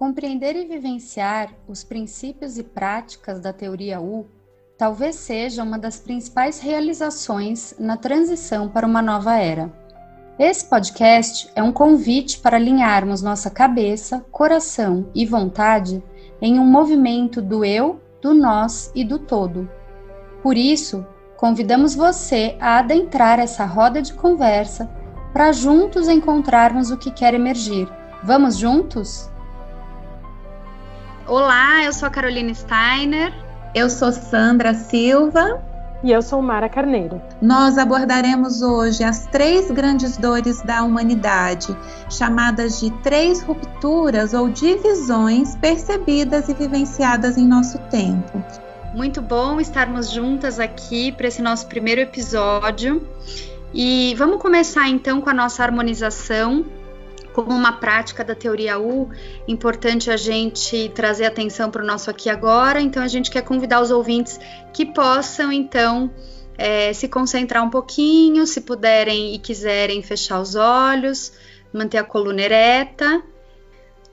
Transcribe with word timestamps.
Compreender 0.00 0.56
e 0.56 0.64
vivenciar 0.64 1.50
os 1.68 1.84
princípios 1.84 2.56
e 2.56 2.62
práticas 2.62 3.38
da 3.38 3.52
teoria 3.52 4.00
U 4.00 4.26
talvez 4.78 5.16
seja 5.16 5.62
uma 5.62 5.78
das 5.78 6.00
principais 6.00 6.58
realizações 6.58 7.74
na 7.78 7.98
transição 7.98 8.66
para 8.66 8.86
uma 8.86 9.02
nova 9.02 9.36
era. 9.36 9.70
Esse 10.38 10.64
podcast 10.64 11.50
é 11.54 11.62
um 11.62 11.70
convite 11.70 12.38
para 12.38 12.56
alinharmos 12.56 13.20
nossa 13.20 13.50
cabeça, 13.50 14.24
coração 14.32 15.10
e 15.14 15.26
vontade 15.26 16.02
em 16.40 16.58
um 16.58 16.64
movimento 16.64 17.42
do 17.42 17.62
eu, 17.62 18.00
do 18.22 18.32
nós 18.32 18.90
e 18.94 19.04
do 19.04 19.18
todo. 19.18 19.68
Por 20.42 20.56
isso, 20.56 21.06
convidamos 21.36 21.94
você 21.94 22.56
a 22.58 22.78
adentrar 22.78 23.38
essa 23.38 23.66
roda 23.66 24.00
de 24.00 24.14
conversa 24.14 24.90
para 25.30 25.52
juntos 25.52 26.08
encontrarmos 26.08 26.90
o 26.90 26.96
que 26.96 27.10
quer 27.10 27.34
emergir. 27.34 27.86
Vamos 28.24 28.56
juntos? 28.56 29.30
Olá, 31.26 31.84
eu 31.84 31.92
sou 31.92 32.08
a 32.08 32.10
Carolina 32.10 32.52
Steiner. 32.52 33.32
Eu 33.74 33.88
sou 33.88 34.10
Sandra 34.10 34.74
Silva. 34.74 35.62
E 36.02 36.10
eu 36.10 36.22
sou 36.22 36.40
Mara 36.40 36.68
Carneiro. 36.68 37.20
Nós 37.42 37.76
abordaremos 37.76 38.62
hoje 38.62 39.04
as 39.04 39.26
três 39.26 39.70
grandes 39.70 40.16
dores 40.16 40.62
da 40.62 40.82
humanidade, 40.82 41.76
chamadas 42.08 42.80
de 42.80 42.90
três 43.02 43.42
rupturas 43.42 44.32
ou 44.32 44.48
divisões 44.48 45.54
percebidas 45.56 46.48
e 46.48 46.54
vivenciadas 46.54 47.36
em 47.36 47.46
nosso 47.46 47.78
tempo. 47.90 48.42
Muito 48.94 49.20
bom 49.20 49.60
estarmos 49.60 50.10
juntas 50.10 50.58
aqui 50.58 51.12
para 51.12 51.28
esse 51.28 51.42
nosso 51.42 51.66
primeiro 51.66 52.00
episódio. 52.00 53.06
E 53.74 54.14
vamos 54.16 54.40
começar 54.40 54.88
então 54.88 55.20
com 55.20 55.28
a 55.28 55.34
nossa 55.34 55.62
harmonização 55.62 56.64
como 57.32 57.50
uma 57.50 57.72
prática 57.72 58.24
da 58.24 58.34
teoria 58.34 58.78
U, 58.78 59.10
importante 59.46 60.10
a 60.10 60.16
gente 60.16 60.90
trazer 60.94 61.26
atenção 61.26 61.70
para 61.70 61.82
o 61.82 61.86
nosso 61.86 62.10
aqui 62.10 62.28
agora. 62.28 62.80
Então, 62.80 63.02
a 63.02 63.08
gente 63.08 63.30
quer 63.30 63.42
convidar 63.42 63.80
os 63.80 63.90
ouvintes 63.90 64.38
que 64.72 64.84
possam, 64.84 65.52
então, 65.52 66.10
é, 66.58 66.92
se 66.92 67.08
concentrar 67.08 67.64
um 67.64 67.70
pouquinho, 67.70 68.46
se 68.46 68.60
puderem 68.60 69.34
e 69.34 69.38
quiserem 69.38 70.02
fechar 70.02 70.40
os 70.40 70.54
olhos, 70.54 71.32
manter 71.72 71.98
a 71.98 72.04
coluna 72.04 72.42
ereta, 72.42 73.22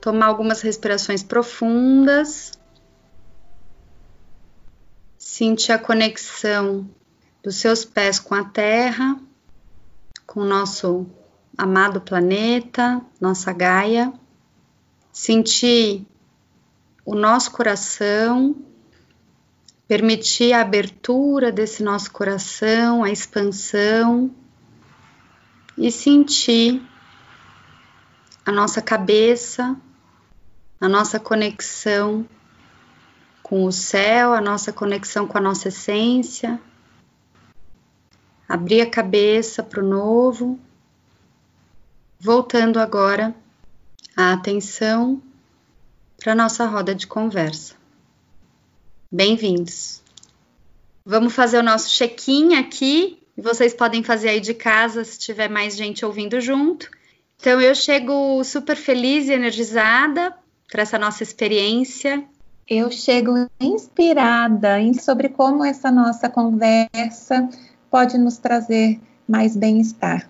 tomar 0.00 0.26
algumas 0.26 0.62
respirações 0.62 1.22
profundas, 1.22 2.52
sentir 5.18 5.72
a 5.72 5.78
conexão 5.78 6.88
dos 7.42 7.56
seus 7.56 7.84
pés 7.84 8.18
com 8.18 8.34
a 8.34 8.44
terra, 8.44 9.18
com 10.26 10.40
o 10.40 10.44
nosso 10.44 11.06
amado 11.58 12.00
planeta, 12.00 13.02
nossa 13.20 13.52
Gaia, 13.52 14.12
sentir 15.12 16.06
o 17.04 17.16
nosso 17.16 17.50
coração, 17.50 18.54
permitir 19.88 20.52
a 20.52 20.60
abertura 20.60 21.50
desse 21.50 21.82
nosso 21.82 22.12
coração, 22.12 23.02
a 23.02 23.10
expansão 23.10 24.30
e 25.76 25.90
sentir 25.90 26.80
a 28.46 28.52
nossa 28.52 28.80
cabeça, 28.80 29.76
a 30.80 30.88
nossa 30.88 31.18
conexão 31.18 32.24
com 33.42 33.64
o 33.64 33.72
céu, 33.72 34.32
a 34.32 34.40
nossa 34.40 34.72
conexão 34.72 35.26
com 35.26 35.36
a 35.36 35.40
nossa 35.40 35.68
essência. 35.68 36.60
Abrir 38.48 38.80
a 38.80 38.88
cabeça 38.88 39.60
para 39.60 39.82
o 39.82 39.86
novo 39.86 40.58
Voltando 42.20 42.80
agora 42.80 43.32
a 44.16 44.32
atenção 44.32 45.22
para 46.18 46.34
nossa 46.34 46.66
roda 46.66 46.92
de 46.92 47.06
conversa. 47.06 47.76
Bem-vindos. 49.08 50.02
Vamos 51.06 51.32
fazer 51.32 51.58
o 51.58 51.62
nosso 51.62 51.88
check-in 51.90 52.56
aqui. 52.56 53.22
Vocês 53.36 53.72
podem 53.72 54.02
fazer 54.02 54.30
aí 54.30 54.40
de 54.40 54.52
casa 54.52 55.04
se 55.04 55.16
tiver 55.16 55.48
mais 55.48 55.76
gente 55.76 56.04
ouvindo 56.04 56.40
junto. 56.40 56.90
Então 57.38 57.60
eu 57.60 57.72
chego 57.72 58.42
super 58.42 58.74
feliz 58.74 59.28
e 59.28 59.32
energizada 59.32 60.34
para 60.68 60.82
essa 60.82 60.98
nossa 60.98 61.22
experiência. 61.22 62.24
Eu 62.68 62.90
chego 62.90 63.48
inspirada 63.60 64.80
em 64.80 64.92
sobre 64.92 65.28
como 65.28 65.64
essa 65.64 65.88
nossa 65.92 66.28
conversa 66.28 67.48
pode 67.88 68.18
nos 68.18 68.38
trazer 68.38 68.98
mais 69.28 69.54
bem-estar. 69.54 70.28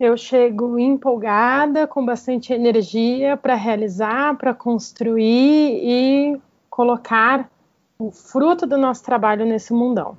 Eu 0.00 0.16
chego 0.16 0.78
empolgada, 0.78 1.84
com 1.84 2.06
bastante 2.06 2.52
energia 2.52 3.36
para 3.36 3.56
realizar, 3.56 4.36
para 4.36 4.54
construir 4.54 5.80
e 5.82 6.40
colocar 6.70 7.50
o 7.98 8.12
fruto 8.12 8.64
do 8.64 8.78
nosso 8.78 9.02
trabalho 9.02 9.44
nesse 9.44 9.72
mundão. 9.72 10.16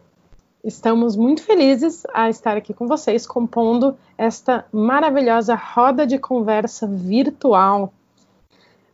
Estamos 0.65 1.15
muito 1.15 1.41
felizes 1.41 2.03
a 2.13 2.29
estar 2.29 2.57
aqui 2.57 2.73
com 2.73 2.87
vocês, 2.87 3.25
compondo 3.25 3.97
esta 4.17 4.65
maravilhosa 4.69 5.55
roda 5.55 6.05
de 6.05 6.17
conversa 6.17 6.85
virtual. 6.85 7.93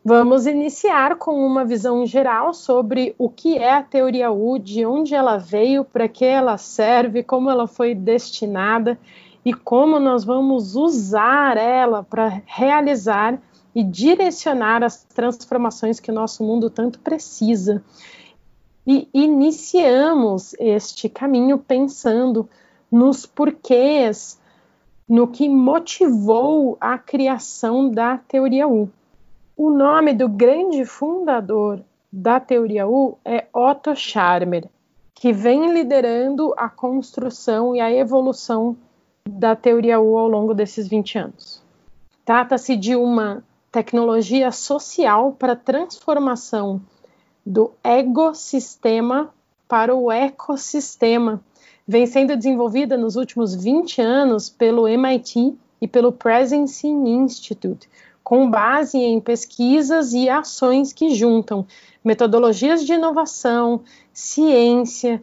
Vamos 0.04 0.46
iniciar 0.46 1.16
com 1.16 1.44
uma 1.44 1.66
visão 1.66 2.06
geral 2.06 2.54
sobre 2.54 3.16
o 3.18 3.28
que 3.28 3.58
é 3.58 3.74
a 3.74 3.82
teoria 3.82 4.32
U, 4.32 4.60
de 4.60 4.86
onde 4.86 5.16
ela 5.16 5.38
veio, 5.38 5.84
para 5.84 6.08
que 6.08 6.24
ela 6.24 6.60
serve, 6.60 7.24
como 7.24 7.50
ela 7.50 7.66
foi 7.66 7.96
destinada 7.96 9.00
e 9.46 9.54
como 9.54 10.00
nós 10.00 10.24
vamos 10.24 10.76
usar 10.76 11.56
ela 11.56 12.02
para 12.02 12.42
realizar 12.48 13.40
e 13.76 13.84
direcionar 13.84 14.84
as 14.84 15.04
transformações 15.04 16.00
que 16.00 16.10
o 16.10 16.14
nosso 16.14 16.44
mundo 16.44 16.68
tanto 16.68 16.98
precisa. 17.00 17.84
E 18.88 19.08
iniciamos 19.14 20.56
este 20.60 21.08
caminho 21.08 21.60
pensando 21.60 22.50
nos 22.92 23.28
porquês, 23.28 24.40
no 25.08 25.28
que 25.28 25.48
motivou 25.48 26.78
a 26.82 26.98
criação 26.98 27.90
da 27.90 28.18
teoria 28.18 28.68
U. 28.68 28.90
O 29.56 29.70
nome 29.70 30.14
do 30.14 30.28
grande 30.28 30.86
fundador 30.86 31.82
da 32.12 32.40
teoria 32.40 32.88
U 32.88 33.18
é 33.24 33.46
Otto 33.54 33.96
Scharmer, 33.96 34.68
que 35.14 35.32
vem 35.32 35.72
liderando 35.72 36.54
a 36.58 36.68
construção 36.70 37.76
e 37.76 37.82
a 37.82 37.92
evolução 37.92 38.76
da 39.28 39.56
teoria 39.56 40.00
U 40.00 40.18
ao 40.18 40.28
longo 40.28 40.54
desses 40.54 40.88
20 40.88 41.18
anos. 41.18 41.62
Trata-se 42.24 42.76
de 42.76 42.96
uma 42.96 43.44
tecnologia 43.72 44.52
social 44.52 45.34
para 45.34 45.56
transformação 45.56 46.82
do 47.46 47.72
ecossistema 47.84 49.34
para 49.68 49.94
o 49.94 50.12
ecossistema. 50.12 51.42
Vem 51.88 52.06
sendo 52.06 52.36
desenvolvida 52.36 52.98
nos 52.98 53.16
últimos 53.16 53.54
20 53.54 54.02
anos 54.02 54.50
pelo 54.50 54.88
MIT 54.88 55.56
e 55.82 55.88
pelo 55.88 56.12
Presence 56.12 56.88
Institute, 56.88 57.90
com 58.24 58.50
base 58.50 58.98
em 58.98 59.20
pesquisas 59.20 60.14
e 60.14 60.30
ações 60.30 60.94
que 60.94 61.14
juntam 61.14 61.66
metodologias 62.04 62.86
de 62.86 62.94
inovação, 62.94 63.82
ciência, 64.14 65.22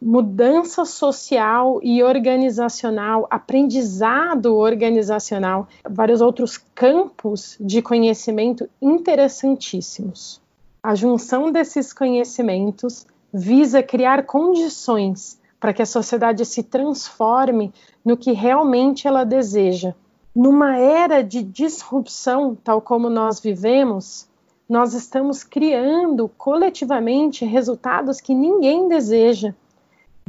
mudança 0.00 0.84
social 0.84 1.80
e 1.82 2.02
organizacional, 2.02 3.26
aprendizado 3.28 4.56
organizacional, 4.56 5.66
vários 5.88 6.20
outros 6.20 6.56
campos 6.74 7.56
de 7.60 7.82
conhecimento 7.82 8.68
interessantíssimos. 8.80 10.40
A 10.80 10.94
junção 10.94 11.50
desses 11.50 11.92
conhecimentos 11.92 13.06
visa 13.34 13.82
criar 13.82 14.24
condições 14.24 15.38
para 15.58 15.72
que 15.72 15.82
a 15.82 15.86
sociedade 15.86 16.44
se 16.46 16.62
transforme 16.62 17.72
no 18.04 18.16
que 18.16 18.32
realmente 18.32 19.08
ela 19.08 19.24
deseja. 19.24 19.92
Numa 20.34 20.78
era 20.78 21.22
de 21.22 21.42
disrupção, 21.42 22.56
tal 22.62 22.80
como 22.80 23.10
nós 23.10 23.40
vivemos, 23.40 24.28
nós 24.68 24.94
estamos 24.94 25.42
criando 25.42 26.28
coletivamente 26.38 27.44
resultados 27.44 28.20
que 28.20 28.32
ninguém 28.32 28.86
deseja 28.86 29.52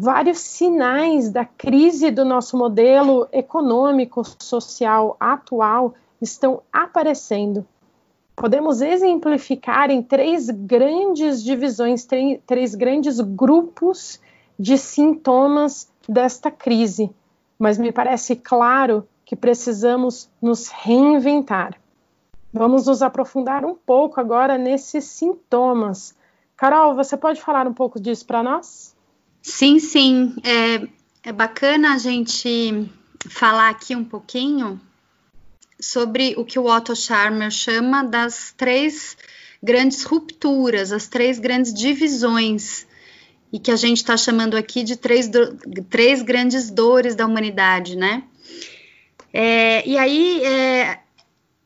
vários 0.01 0.39
sinais 0.39 1.29
da 1.29 1.43
crise 1.43 2.09
do 2.09 2.23
nosso 2.23 2.57
modelo 2.57 3.27
econômico, 3.33 4.23
social 4.41 5.17
atual 5.19 5.93
estão 6.21 6.61
aparecendo. 6.71 7.67
Podemos 8.33 8.79
exemplificar 8.81 9.91
em 9.91 10.01
três 10.01 10.49
grandes 10.49 11.43
divisões, 11.43 12.07
três 12.45 12.75
grandes 12.75 13.19
grupos 13.19 14.21
de 14.57 14.77
sintomas 14.77 15.91
desta 16.07 16.49
crise, 16.49 17.11
mas 17.59 17.77
me 17.77 17.91
parece 17.91 18.37
claro 18.37 19.05
que 19.25 19.35
precisamos 19.35 20.29
nos 20.41 20.69
reinventar. 20.69 21.75
Vamos 22.53 22.87
nos 22.87 23.01
aprofundar 23.01 23.65
um 23.65 23.75
pouco 23.75 24.17
agora 24.17 24.57
nesses 24.57 25.03
sintomas. 25.03 26.15
Carol, 26.55 26.95
você 26.95 27.17
pode 27.17 27.41
falar 27.41 27.67
um 27.67 27.73
pouco 27.73 27.99
disso 27.99 28.25
para 28.25 28.41
nós? 28.41 28.97
Sim, 29.41 29.79
sim. 29.79 30.35
É, 30.43 31.29
é 31.29 31.31
bacana 31.31 31.93
a 31.93 31.97
gente 31.97 32.89
falar 33.29 33.69
aqui 33.69 33.95
um 33.95 34.03
pouquinho 34.03 34.79
sobre 35.79 36.33
o 36.37 36.43
que 36.43 36.59
o 36.59 36.65
Otto 36.65 36.95
Scharmer 36.95 37.51
chama 37.51 38.03
das 38.03 38.53
três 38.55 39.17
grandes 39.61 40.03
rupturas, 40.03 40.91
as 40.91 41.07
três 41.07 41.39
grandes 41.39 41.73
divisões, 41.73 42.85
e 43.51 43.59
que 43.59 43.71
a 43.71 43.75
gente 43.75 43.97
está 43.97 44.15
chamando 44.15 44.55
aqui 44.55 44.83
de 44.83 44.95
três, 44.95 45.27
do, 45.27 45.57
três 45.89 46.21
grandes 46.21 46.69
dores 46.69 47.15
da 47.15 47.25
humanidade, 47.25 47.95
né? 47.95 48.23
É, 49.33 49.87
e 49.87 49.97
aí 49.97 50.43
é, 50.43 50.99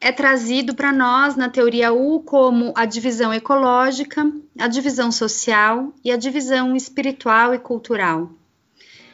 é 0.04 0.12
trazido 0.12 0.76
para 0.76 0.92
nós 0.92 1.38
na 1.38 1.48
teoria 1.48 1.94
U 1.94 2.20
como 2.20 2.74
a 2.76 2.84
divisão 2.84 3.34
ecológica, 3.34 4.30
a 4.60 4.68
divisão 4.68 5.10
social 5.14 5.94
e 6.04 6.12
a 6.12 6.18
divisão 6.18 6.76
espiritual 6.76 7.56
e 7.56 7.60
cultural. 7.60 8.30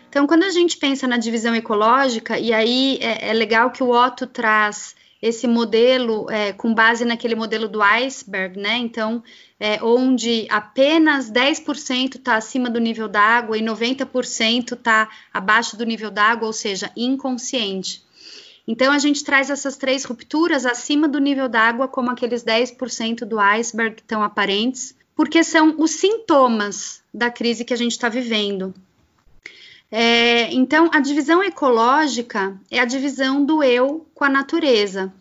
Então, 0.10 0.26
quando 0.26 0.44
a 0.44 0.50
gente 0.50 0.78
pensa 0.78 1.08
na 1.08 1.18
divisão 1.18 1.54
ecológica, 1.54 2.40
e 2.40 2.52
aí 2.52 2.98
é, 3.02 3.30
é 3.30 3.34
legal 3.34 3.70
que 3.70 3.84
o 3.84 3.92
Otto 3.92 4.26
traz 4.26 4.96
esse 5.22 5.48
modelo 5.48 6.26
é, 6.32 6.54
com 6.54 6.74
base 6.74 7.06
naquele 7.06 7.36
modelo 7.36 7.68
do 7.68 7.84
iceberg, 7.84 8.58
né? 8.60 8.78
Então, 8.78 9.22
é, 9.60 9.84
onde 9.84 10.48
apenas 10.50 11.30
10% 11.30 12.16
está 12.16 12.36
acima 12.36 12.68
do 12.68 12.80
nível 12.80 13.08
d'água 13.08 13.56
e 13.56 13.62
90% 13.62 14.74
está 14.74 15.08
abaixo 15.32 15.78
do 15.78 15.86
nível 15.86 16.10
d'água, 16.10 16.48
ou 16.48 16.54
seja, 16.54 16.92
inconsciente. 16.98 18.09
Então, 18.72 18.92
a 18.92 19.00
gente 19.00 19.24
traz 19.24 19.50
essas 19.50 19.76
três 19.76 20.06
rupturas 20.06 20.64
acima 20.64 21.08
do 21.08 21.18
nível 21.18 21.50
d'água, 21.50 21.88
como 21.88 22.12
aqueles 22.12 22.44
10% 22.44 23.26
do 23.26 23.40
iceberg 23.40 23.96
que 23.96 24.04
estão 24.04 24.22
aparentes, 24.22 24.96
porque 25.16 25.44
são 25.44 25.74
os 25.80 25.90
sintomas 25.90 27.02
da 27.12 27.32
crise 27.32 27.66
que 27.66 27.74
a 27.74 27.76
gente 27.76 27.94
está 27.94 28.10
vivendo. 28.10 28.72
É, 29.90 30.54
então, 30.54 30.88
a 30.94 31.00
divisão 31.00 31.44
ecológica 31.44 32.56
é 32.70 32.80
a 32.80 32.86
divisão 32.86 33.44
do 33.44 33.64
eu 33.64 34.06
com 34.14 34.24
a 34.24 34.30
natureza. 34.30 35.12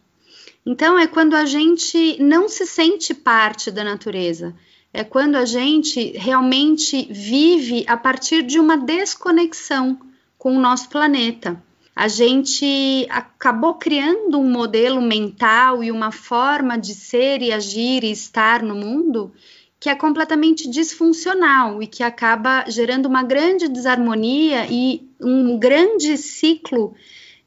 Então, 0.66 0.98
é 0.98 1.06
quando 1.06 1.34
a 1.34 1.46
gente 1.46 2.22
não 2.22 2.50
se 2.50 2.66
sente 2.66 3.14
parte 3.14 3.70
da 3.70 3.82
natureza, 3.82 4.54
é 4.92 5.02
quando 5.02 5.36
a 5.36 5.46
gente 5.46 6.12
realmente 6.18 7.08
vive 7.10 7.82
a 7.88 7.96
partir 7.96 8.42
de 8.42 8.60
uma 8.60 8.76
desconexão 8.76 9.98
com 10.36 10.54
o 10.54 10.60
nosso 10.60 10.90
planeta. 10.90 11.58
A 11.98 12.06
gente 12.06 13.08
acabou 13.10 13.74
criando 13.74 14.38
um 14.38 14.48
modelo 14.48 15.02
mental 15.02 15.82
e 15.82 15.90
uma 15.90 16.12
forma 16.12 16.78
de 16.78 16.94
ser 16.94 17.42
e 17.42 17.52
agir 17.52 18.04
e 18.04 18.12
estar 18.12 18.62
no 18.62 18.76
mundo 18.76 19.32
que 19.80 19.88
é 19.88 19.96
completamente 19.96 20.70
disfuncional 20.70 21.82
e 21.82 21.88
que 21.88 22.04
acaba 22.04 22.64
gerando 22.68 23.06
uma 23.06 23.24
grande 23.24 23.66
desarmonia 23.66 24.68
e 24.70 25.10
um 25.20 25.58
grande 25.58 26.16
ciclo 26.16 26.94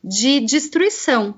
de 0.04 0.42
destruição. 0.42 1.34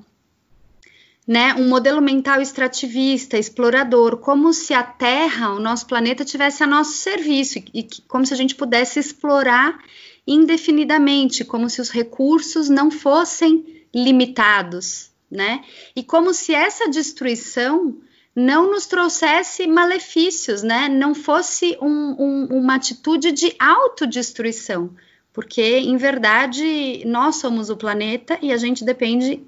Né, 1.27 1.53
um 1.53 1.69
modelo 1.69 2.01
mental 2.01 2.41
extrativista, 2.41 3.37
explorador, 3.37 4.17
como 4.17 4.51
se 4.51 4.73
a 4.73 4.81
Terra, 4.81 5.53
o 5.53 5.59
nosso 5.59 5.85
planeta, 5.85 6.25
tivesse 6.25 6.63
a 6.63 6.67
nosso 6.67 6.93
serviço 6.93 7.59
e, 7.59 7.65
e 7.75 7.87
como 8.07 8.25
se 8.25 8.33
a 8.33 8.37
gente 8.37 8.55
pudesse 8.55 8.99
explorar 8.99 9.77
indefinidamente, 10.25 11.43
como 11.43 11.69
se 11.69 11.81
os 11.81 11.89
recursos 11.89 12.69
não 12.69 12.89
fossem 12.89 13.85
limitados, 13.93 15.11
né? 15.29 15.63
E 15.95 16.03
como 16.03 16.33
se 16.33 16.53
essa 16.53 16.89
destruição 16.89 17.97
não 18.35 18.71
nos 18.71 18.87
trouxesse 18.87 19.67
malefícios, 19.67 20.63
né? 20.63 20.89
Não 20.89 21.13
fosse 21.13 21.77
um, 21.81 22.15
um, 22.17 22.47
uma 22.51 22.75
atitude 22.75 23.31
de 23.31 23.53
autodestruição, 23.59 24.91
porque 25.31 25.61
em 25.61 25.97
verdade 25.97 27.03
nós 27.05 27.35
somos 27.35 27.69
o 27.69 27.77
planeta 27.77 28.37
e 28.41 28.51
a 28.51 28.57
gente 28.57 28.83
depende, 28.83 29.43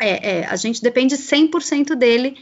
é, 0.00 0.38
é, 0.38 0.46
a 0.46 0.56
gente 0.56 0.82
depende 0.82 1.16
100% 1.16 1.94
dele 1.94 2.36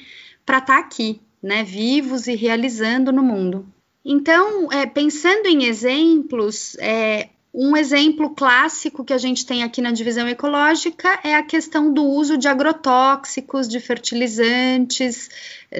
para 0.47 0.59
estar 0.59 0.75
tá 0.75 0.79
aqui, 0.79 1.21
né? 1.43 1.65
Vivos 1.65 2.27
e 2.27 2.35
realizando 2.35 3.13
no 3.13 3.23
mundo. 3.23 3.67
Então, 4.05 4.73
é, 4.73 4.87
pensando 4.87 5.47
em 5.47 5.65
exemplos, 5.65 6.77
é, 6.79 7.29
um 7.61 7.77
exemplo 7.77 8.31
clássico 8.31 9.05
que 9.05 9.13
a 9.13 9.19
gente 9.19 9.45
tem 9.45 9.65
aqui 9.65 9.83
na 9.83 9.91
divisão 9.91 10.29
ecológica 10.29 11.19
é 11.25 11.35
a 11.35 11.43
questão 11.43 11.93
do 11.93 12.05
uso 12.05 12.39
de 12.39 12.47
agrotóxicos, 12.47 13.67
de 13.67 13.81
fertilizantes, 13.81 15.29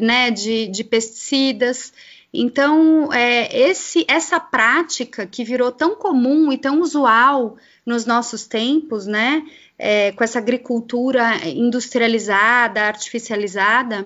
né, 0.03 0.29
de, 0.33 0.67
de 0.67 0.83
pesticidas. 0.83 1.93
Então, 2.35 3.13
é, 3.13 3.57
esse, 3.57 4.05
essa 4.09 4.41
prática 4.41 5.25
que 5.25 5.45
virou 5.45 5.71
tão 5.71 5.95
comum 5.95 6.53
e 6.53 6.59
tão 6.59 6.81
usual 6.81 7.57
nos 7.87 8.05
nossos 8.05 8.45
tempos, 8.45 9.07
né, 9.07 9.45
é, 9.79 10.11
com 10.11 10.25
essa 10.25 10.41
agricultura 10.41 11.47
industrializada, 11.47 12.83
artificializada, 12.83 14.05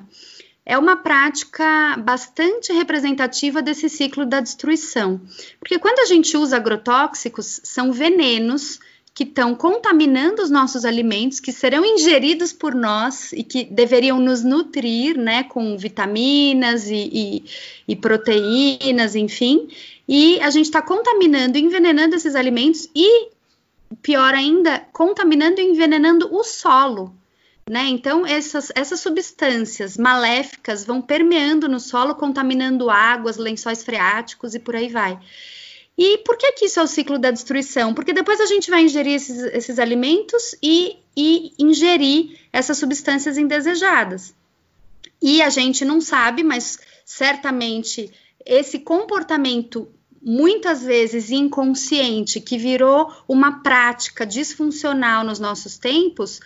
é 0.64 0.79
uma 0.79 0.97
prática 0.97 1.97
bastante 1.99 2.73
representativa 2.73 3.61
desse 3.61 3.88
ciclo 3.88 4.25
da 4.25 4.41
destruição. 4.41 5.20
Porque 5.59 5.79
quando 5.79 5.99
a 5.99 6.06
gente 6.06 6.37
usa 6.37 6.56
agrotóxicos, 6.56 7.61
são 7.64 7.93
venenos 7.93 8.79
que 9.14 9.25
estão 9.25 9.55
contaminando 9.55 10.41
os 10.41 10.50
nossos 10.50 10.85
alimentos, 10.85 11.38
que 11.38 11.53
serão 11.53 11.85
ingeridos 11.85 12.53
por 12.53 12.75
nós 12.75 13.32
e 13.32 13.43
que 13.43 13.64
deveriam 13.64 14.19
nos 14.19 14.43
nutrir, 14.43 15.19
né, 15.19 15.43
com 15.43 15.76
vitaminas 15.76 16.88
e, 16.88 17.11
e, 17.12 17.44
e 17.88 17.94
proteínas, 17.94 19.15
enfim. 19.15 19.69
E 20.08 20.41
a 20.41 20.49
gente 20.49 20.67
está 20.67 20.81
contaminando, 20.81 21.58
envenenando 21.58 22.17
esses 22.17 22.35
alimentos 22.35 22.88
e, 22.94 23.29
pior 24.00 24.32
ainda, 24.32 24.81
contaminando 24.93 25.61
e 25.61 25.65
envenenando 25.65 26.35
o 26.35 26.43
solo, 26.43 27.15
né? 27.69 27.87
Então, 27.88 28.26
essas, 28.26 28.73
essas 28.75 29.00
substâncias 29.00 29.97
maléficas 29.97 30.85
vão 30.85 31.00
permeando 31.00 31.69
no 31.69 31.79
solo, 31.79 32.14
contaminando 32.14 32.91
águas, 32.91 33.37
lençóis 33.37 33.82
freáticos 33.82 34.55
e 34.55 34.59
por 34.59 34.75
aí 34.75 34.88
vai. 34.88 35.19
E 35.97 36.19
por 36.19 36.37
que, 36.37 36.53
que 36.53 36.64
isso 36.64 36.81
é 36.81 36.82
o 36.82 36.87
ciclo 36.87 37.19
da 37.19 37.31
destruição? 37.31 37.94
Porque 37.94 38.12
depois 38.12 38.41
a 38.41 38.47
gente 38.47 38.70
vai 38.70 38.82
ingerir 38.82 39.14
esses, 39.14 39.38
esses 39.53 39.79
alimentos 39.79 40.56
e, 40.62 40.97
e 41.17 41.53
ingerir 41.59 42.38
essas 42.53 42.79
substâncias 42.79 43.37
indesejadas. 43.37 44.35
E 45.20 45.41
a 45.43 45.50
gente 45.50 45.85
não 45.85 46.00
sabe, 46.00 46.43
mas 46.43 46.79
certamente 47.05 48.11
esse 48.44 48.81
comportamento 48.81 49.88
muitas 50.25 50.85
vezes 50.85 51.31
inconsciente, 51.31 52.41
que 52.41 52.56
virou 52.56 53.12
uma 53.26 53.61
prática 53.61 54.25
disfuncional 54.25 55.25
nos 55.25 55.41
nossos 55.41 55.76
tempos, 55.76 56.41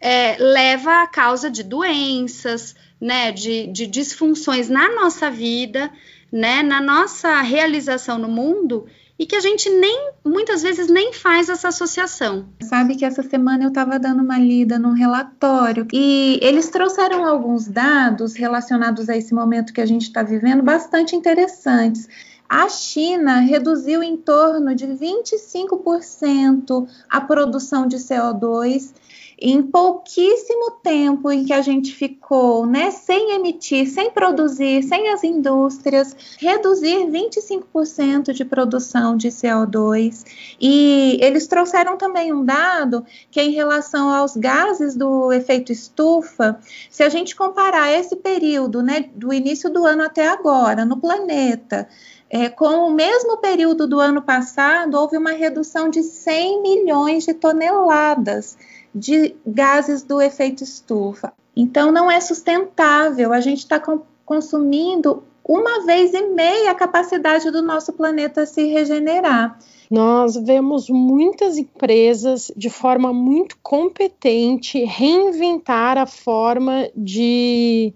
é, 0.00 0.36
leva 0.38 1.02
à 1.02 1.06
causa 1.06 1.50
de 1.50 1.62
doenças, 1.62 2.74
né, 3.00 3.32
de, 3.32 3.66
de 3.68 3.86
disfunções 3.86 4.68
na 4.68 4.94
nossa 4.94 5.30
vida, 5.30 5.90
né, 6.30 6.62
na 6.62 6.80
nossa 6.80 7.40
realização 7.40 8.18
no 8.18 8.28
mundo 8.28 8.86
e 9.18 9.26
que 9.26 9.34
a 9.34 9.40
gente 9.40 9.68
nem 9.68 10.12
muitas 10.24 10.62
vezes 10.62 10.88
nem 10.88 11.12
faz 11.12 11.48
essa 11.48 11.68
associação. 11.68 12.46
Sabe 12.62 12.94
que 12.94 13.04
essa 13.04 13.22
semana 13.22 13.64
eu 13.64 13.68
estava 13.68 13.98
dando 13.98 14.22
uma 14.22 14.38
lida 14.38 14.78
num 14.78 14.92
relatório 14.92 15.86
e 15.92 16.38
eles 16.40 16.68
trouxeram 16.68 17.26
alguns 17.26 17.66
dados 17.66 18.36
relacionados 18.36 19.08
a 19.08 19.16
esse 19.16 19.34
momento 19.34 19.72
que 19.72 19.80
a 19.80 19.86
gente 19.86 20.02
está 20.02 20.22
vivendo 20.22 20.62
bastante 20.62 21.16
interessantes. 21.16 22.08
A 22.48 22.68
China 22.68 23.40
reduziu 23.40 24.02
em 24.02 24.16
torno 24.16 24.74
de 24.74 24.86
25% 24.86 26.88
a 27.10 27.20
produção 27.20 27.86
de 27.86 27.96
CO2 27.96 28.94
em 29.40 29.62
pouquíssimo 29.62 30.72
tempo 30.82 31.30
em 31.30 31.44
que 31.44 31.52
a 31.52 31.62
gente 31.62 31.94
ficou, 31.94 32.66
né, 32.66 32.90
sem 32.90 33.32
emitir, 33.36 33.88
sem 33.88 34.10
produzir, 34.10 34.82
sem 34.82 35.10
as 35.10 35.22
indústrias, 35.22 36.16
reduzir 36.38 37.06
25% 37.06 38.32
de 38.32 38.44
produção 38.44 39.16
de 39.16 39.28
CO2. 39.28 40.24
E 40.60 41.18
eles 41.20 41.46
trouxeram 41.46 41.96
também 41.96 42.32
um 42.32 42.44
dado 42.44 43.06
que 43.30 43.38
é 43.38 43.44
em 43.44 43.52
relação 43.52 44.12
aos 44.12 44.36
gases 44.36 44.96
do 44.96 45.32
efeito 45.32 45.70
estufa, 45.70 46.58
se 46.90 47.02
a 47.02 47.08
gente 47.08 47.36
comparar 47.36 47.92
esse 47.92 48.16
período, 48.16 48.82
né, 48.82 49.08
do 49.14 49.32
início 49.32 49.70
do 49.70 49.86
ano 49.86 50.02
até 50.02 50.28
agora, 50.28 50.84
no 50.84 50.96
planeta, 50.96 51.88
é, 52.30 52.48
com 52.48 52.88
o 52.88 52.90
mesmo 52.90 53.38
período 53.38 53.86
do 53.86 54.00
ano 54.00 54.20
passado, 54.20 54.94
houve 54.94 55.16
uma 55.16 55.32
redução 55.32 55.88
de 55.88 56.02
100 56.02 56.60
milhões 56.62 57.24
de 57.24 57.32
toneladas 57.32 58.56
de 58.94 59.34
gases 59.46 60.02
do 60.02 60.20
efeito 60.20 60.62
estufa. 60.62 61.32
Então, 61.56 61.90
não 61.90 62.10
é 62.10 62.20
sustentável. 62.20 63.32
A 63.32 63.40
gente 63.40 63.58
está 63.58 63.82
consumindo 64.24 65.22
uma 65.44 65.86
vez 65.86 66.12
e 66.12 66.22
meia 66.28 66.70
a 66.70 66.74
capacidade 66.74 67.50
do 67.50 67.62
nosso 67.62 67.92
planeta 67.94 68.44
se 68.44 68.64
regenerar. 68.64 69.58
Nós 69.90 70.36
vemos 70.36 70.90
muitas 70.90 71.56
empresas 71.56 72.52
de 72.54 72.68
forma 72.68 73.12
muito 73.12 73.56
competente 73.62 74.84
reinventar 74.84 75.96
a 75.96 76.04
forma 76.04 76.90
de 76.94 77.94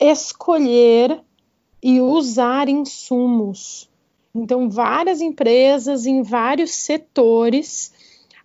escolher 0.00 1.20
e 1.82 2.00
usar 2.00 2.68
insumos. 2.68 3.90
Então, 4.34 4.70
várias 4.70 5.20
empresas 5.20 6.06
em 6.06 6.22
vários 6.22 6.70
setores 6.70 7.92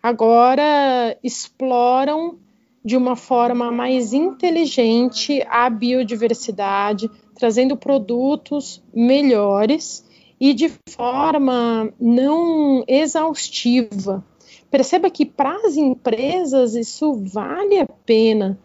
agora 0.07 1.17
exploram 1.21 2.37
de 2.83 2.95
uma 2.95 3.17
forma 3.17 3.69
mais 3.69 4.13
inteligente 4.13 5.45
a 5.49 5.69
biodiversidade, 5.69 7.11
trazendo 7.35 7.75
produtos 7.75 8.81
melhores 8.93 10.05
e 10.39 10.53
de 10.53 10.71
forma 10.89 11.91
não 11.99 12.85
exaustiva. 12.87 14.23
Perceba 14.71 15.09
que 15.09 15.25
para 15.25 15.55
as 15.67 15.75
empresas 15.75 16.73
isso 16.73 17.13
vale 17.25 17.79
a 17.79 17.85
pena. 17.85 18.57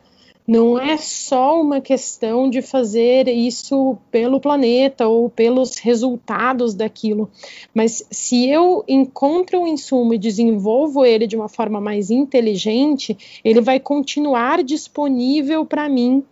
Não 0.46 0.76
é 0.76 0.96
só 0.96 1.60
uma 1.60 1.80
questão 1.80 2.50
de 2.50 2.60
fazer 2.60 3.28
isso 3.28 3.96
pelo 4.10 4.40
planeta 4.40 5.06
ou 5.06 5.30
pelos 5.30 5.78
resultados 5.78 6.74
daquilo, 6.74 7.30
mas 7.72 8.04
se 8.10 8.48
eu 8.48 8.84
encontro 8.88 9.60
um 9.60 9.68
insumo 9.68 10.14
e 10.14 10.18
desenvolvo 10.18 11.04
ele 11.04 11.28
de 11.28 11.36
uma 11.36 11.48
forma 11.48 11.80
mais 11.80 12.10
inteligente, 12.10 13.16
ele 13.44 13.60
vai 13.60 13.78
continuar 13.78 14.64
disponível 14.64 15.64
para 15.64 15.88
mim 15.88 16.24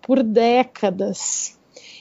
por 0.00 0.22
décadas. 0.22 1.58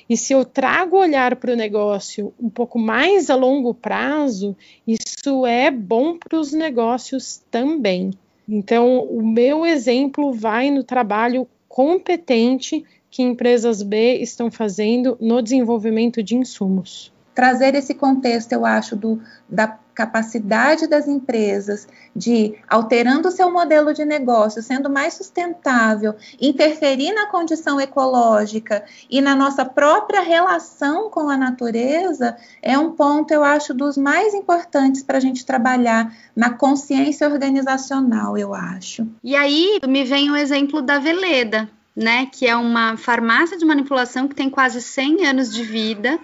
E 0.07 0.17
se 0.17 0.33
eu 0.33 0.45
trago 0.45 0.97
o 0.97 0.99
olhar 0.99 1.37
para 1.37 1.53
o 1.53 1.55
negócio 1.55 2.33
um 2.39 2.49
pouco 2.49 2.77
mais 2.77 3.29
a 3.29 3.35
longo 3.35 3.73
prazo, 3.73 4.55
isso 4.85 5.45
é 5.45 5.71
bom 5.71 6.17
para 6.17 6.39
os 6.39 6.51
negócios 6.51 7.41
também. 7.49 8.11
Então, 8.53 9.01
o 9.05 9.25
meu 9.25 9.65
exemplo 9.65 10.33
vai 10.33 10.69
no 10.69 10.83
trabalho 10.83 11.47
competente 11.69 12.83
que 13.09 13.23
empresas 13.23 13.81
B 13.81 14.15
estão 14.15 14.51
fazendo 14.51 15.17
no 15.21 15.41
desenvolvimento 15.41 16.21
de 16.21 16.35
insumos 16.35 17.13
trazer 17.33 17.75
esse 17.75 17.93
contexto, 17.93 18.51
eu 18.53 18.65
acho, 18.65 18.95
do, 18.95 19.21
da 19.49 19.77
capacidade 19.93 20.87
das 20.87 21.07
empresas 21.07 21.87
de, 22.15 22.55
alterando 22.67 23.27
o 23.27 23.31
seu 23.31 23.51
modelo 23.51 23.93
de 23.93 24.05
negócio, 24.05 24.61
sendo 24.61 24.89
mais 24.89 25.13
sustentável, 25.13 26.15
interferir 26.39 27.13
na 27.13 27.27
condição 27.27 27.79
ecológica 27.79 28.83
e 29.09 29.21
na 29.21 29.35
nossa 29.35 29.65
própria 29.65 30.21
relação 30.21 31.09
com 31.09 31.29
a 31.29 31.37
natureza, 31.37 32.35
é 32.61 32.77
um 32.77 32.91
ponto, 32.91 33.31
eu 33.31 33.43
acho, 33.43 33.73
dos 33.73 33.97
mais 33.97 34.33
importantes 34.33 35.03
para 35.03 35.17
a 35.17 35.21
gente 35.21 35.45
trabalhar 35.45 36.13
na 36.35 36.51
consciência 36.51 37.27
organizacional, 37.27 38.37
eu 38.37 38.53
acho. 38.53 39.07
E 39.23 39.35
aí 39.35 39.79
me 39.87 40.03
vem 40.03 40.31
o 40.31 40.35
exemplo 40.35 40.81
da 40.81 40.99
Veleda, 40.99 41.69
né, 41.95 42.25
que 42.31 42.47
é 42.47 42.55
uma 42.55 42.95
farmácia 42.95 43.57
de 43.57 43.65
manipulação 43.65 44.27
que 44.27 44.35
tem 44.35 44.49
quase 44.49 44.81
100 44.81 45.25
anos 45.25 45.53
de 45.53 45.63
vida 45.63 46.17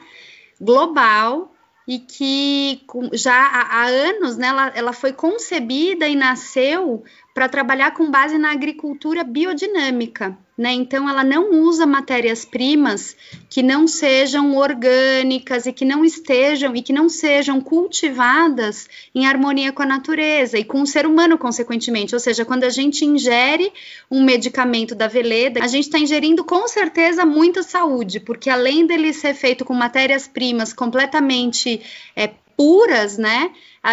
global 0.59 1.53
e 1.87 1.99
que 1.99 2.85
já 3.13 3.33
há, 3.33 3.85
anos 3.85 4.35
né, 4.35 4.47
ela, 4.47 4.67
ela 4.75 4.93
foi 4.93 5.13
concebida 5.13 6.07
e 6.07 6.15
nasceu 6.15 7.03
para 7.38 7.48
trabalhar 7.48 7.91
com 7.91 8.10
base 8.10 8.36
na 8.36 8.50
agricultura 8.50 9.24
biodinâmica 9.24 10.36
né? 10.58 10.74
Então 10.74 11.08
ela 11.08 11.24
não 11.24 11.62
usa 11.62 11.86
matérias-primas 11.86 13.15
que 13.48 13.62
não 13.62 13.88
sejam 13.88 14.58
orgânicas 14.58 15.67
e 15.67 15.72
que 15.72 15.86
não 15.86 16.03
estejam 16.03 16.75
e 16.75 16.82
que 16.82 16.91
não 16.91 17.08
sejam 17.08 17.62
cultivadas 17.62 18.89
em 19.13 19.27
harmonia 19.27 19.72
com 19.72 19.84
a 19.84 19.86
natureza 19.86 20.58
e 20.58 20.63
com 20.63 20.82
o 20.82 20.88
ser 20.88 21.06
humano, 21.06 21.38
consequentemente. 21.38 22.15
Ou 22.15 22.20
seja, 22.20 22.44
quando 22.44 22.63
a 22.63 22.70
gente 22.70 23.06
ingere 23.06 23.72
um 24.10 24.24
medicamento 24.24 24.96
da 24.96 25.08
Veleda, 25.08 25.63
a 25.63 25.67
gente 25.67 25.86
está 25.86 26.00
ingerindo 26.00 26.44
com 26.44 26.67
certeza 26.67 27.24
muita 27.24 27.62
saúde, 27.62 28.20
porque 28.20 28.50
além 28.50 28.88
dele 28.88 29.13
ser 29.13 29.36
feito 29.36 29.63
com 29.63 29.75
matérias-primas 29.75 30.74
completamente 30.74 31.82
é, 32.15 32.32
puras, 32.57 33.19
né? 33.19 33.51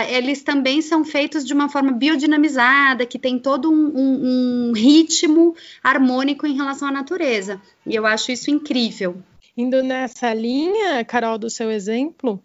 Eles 0.08 0.42
também 0.42 0.80
são 0.80 1.04
feitos 1.04 1.44
de 1.44 1.52
uma 1.52 1.68
forma 1.68 1.92
biodinamizada, 1.92 3.04
que 3.04 3.18
tem 3.18 3.38
todo 3.38 3.70
um, 3.70 3.92
um, 3.94 4.70
um 4.70 4.72
ritmo 4.72 5.54
harmônico 5.82 6.46
em 6.46 6.56
relação 6.56 6.88
à 6.88 6.90
natureza. 6.90 7.60
E 7.86 7.94
eu 7.94 8.06
acho 8.06 8.32
isso 8.32 8.50
incrível. 8.50 9.16
Indo 9.56 9.82
nessa 9.82 10.32
linha, 10.32 11.04
Carol, 11.04 11.38
do 11.38 11.50
seu 11.50 11.70
exemplo, 11.70 12.42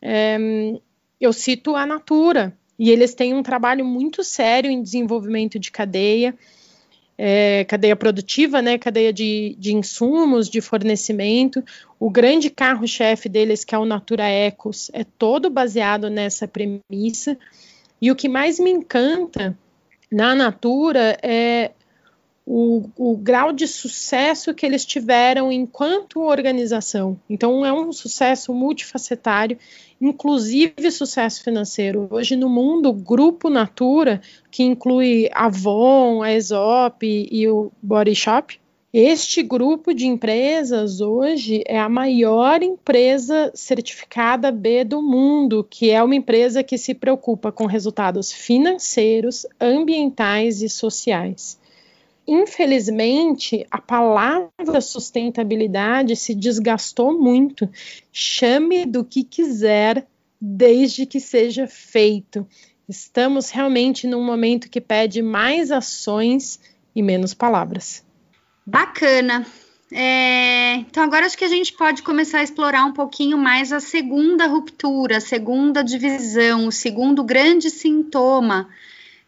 é, 0.00 0.38
eu 1.20 1.32
cito 1.32 1.74
a 1.74 1.86
Natura, 1.86 2.56
e 2.78 2.90
eles 2.90 3.14
têm 3.14 3.34
um 3.34 3.42
trabalho 3.42 3.84
muito 3.84 4.22
sério 4.22 4.70
em 4.70 4.82
desenvolvimento 4.82 5.58
de 5.58 5.70
cadeia 5.70 6.34
é, 7.16 7.64
cadeia 7.64 7.94
produtiva, 7.94 8.60
né, 8.60 8.78
cadeia 8.78 9.12
de, 9.12 9.56
de 9.58 9.74
insumos, 9.74 10.48
de 10.48 10.60
fornecimento. 10.60 11.62
O 11.98 12.10
grande 12.10 12.50
carro-chefe 12.50 13.28
deles, 13.28 13.64
que 13.64 13.74
é 13.74 13.78
o 13.78 13.84
Natura 13.84 14.28
Ecos, 14.28 14.90
é 14.92 15.04
todo 15.04 15.48
baseado 15.48 16.10
nessa 16.10 16.48
premissa. 16.48 17.38
E 18.00 18.10
o 18.10 18.16
que 18.16 18.28
mais 18.28 18.58
me 18.58 18.70
encanta 18.70 19.56
na 20.10 20.34
Natura 20.34 21.16
é 21.22 21.70
o, 22.46 22.90
o, 22.96 23.16
grau 23.16 23.52
de 23.52 23.66
sucesso 23.66 24.52
que 24.52 24.66
eles 24.66 24.84
tiveram 24.84 25.50
enquanto 25.50 26.20
organização. 26.20 27.18
Então, 27.28 27.64
é 27.64 27.72
um 27.72 27.90
sucesso 27.90 28.52
multifacetário, 28.52 29.58
inclusive 30.00 30.90
sucesso 30.90 31.42
financeiro. 31.42 32.06
Hoje, 32.10 32.36
no 32.36 32.50
mundo, 32.50 32.90
o 32.90 32.92
Grupo 32.92 33.48
Natura, 33.48 34.20
que 34.50 34.62
inclui 34.62 35.28
a 35.32 35.46
Avon, 35.46 36.22
a 36.22 36.26
Aesop 36.26 37.02
e 37.02 37.48
o 37.48 37.72
Body 37.82 38.14
Shop, 38.14 38.58
este 38.96 39.42
grupo 39.42 39.92
de 39.92 40.06
empresas 40.06 41.00
hoje 41.00 41.64
é 41.66 41.80
a 41.80 41.88
maior 41.88 42.62
empresa 42.62 43.50
certificada 43.52 44.52
B 44.52 44.84
do 44.84 45.02
mundo, 45.02 45.66
que 45.68 45.90
é 45.90 46.00
uma 46.00 46.14
empresa 46.14 46.62
que 46.62 46.78
se 46.78 46.94
preocupa 46.94 47.50
com 47.50 47.66
resultados 47.66 48.30
financeiros, 48.30 49.44
ambientais 49.60 50.62
e 50.62 50.68
sociais. 50.68 51.58
Infelizmente, 52.26 53.66
a 53.70 53.78
palavra 53.78 54.80
sustentabilidade 54.80 56.16
se 56.16 56.34
desgastou 56.34 57.18
muito. 57.18 57.68
Chame 58.10 58.86
do 58.86 59.04
que 59.04 59.22
quiser, 59.22 60.06
desde 60.40 61.04
que 61.04 61.20
seja 61.20 61.66
feito. 61.66 62.46
Estamos 62.88 63.50
realmente 63.50 64.06
num 64.06 64.24
momento 64.24 64.70
que 64.70 64.80
pede 64.80 65.20
mais 65.20 65.70
ações 65.70 66.58
e 66.96 67.02
menos 67.02 67.34
palavras. 67.34 68.04
Bacana. 68.66 69.46
É, 69.92 70.76
então, 70.76 71.02
agora 71.02 71.26
acho 71.26 71.36
que 71.36 71.44
a 71.44 71.48
gente 71.48 71.74
pode 71.74 72.02
começar 72.02 72.38
a 72.38 72.42
explorar 72.42 72.84
um 72.86 72.92
pouquinho 72.92 73.36
mais 73.36 73.70
a 73.70 73.80
segunda 73.80 74.46
ruptura, 74.46 75.18
a 75.18 75.20
segunda 75.20 75.84
divisão, 75.84 76.66
o 76.66 76.72
segundo 76.72 77.22
grande 77.22 77.70
sintoma 77.70 78.68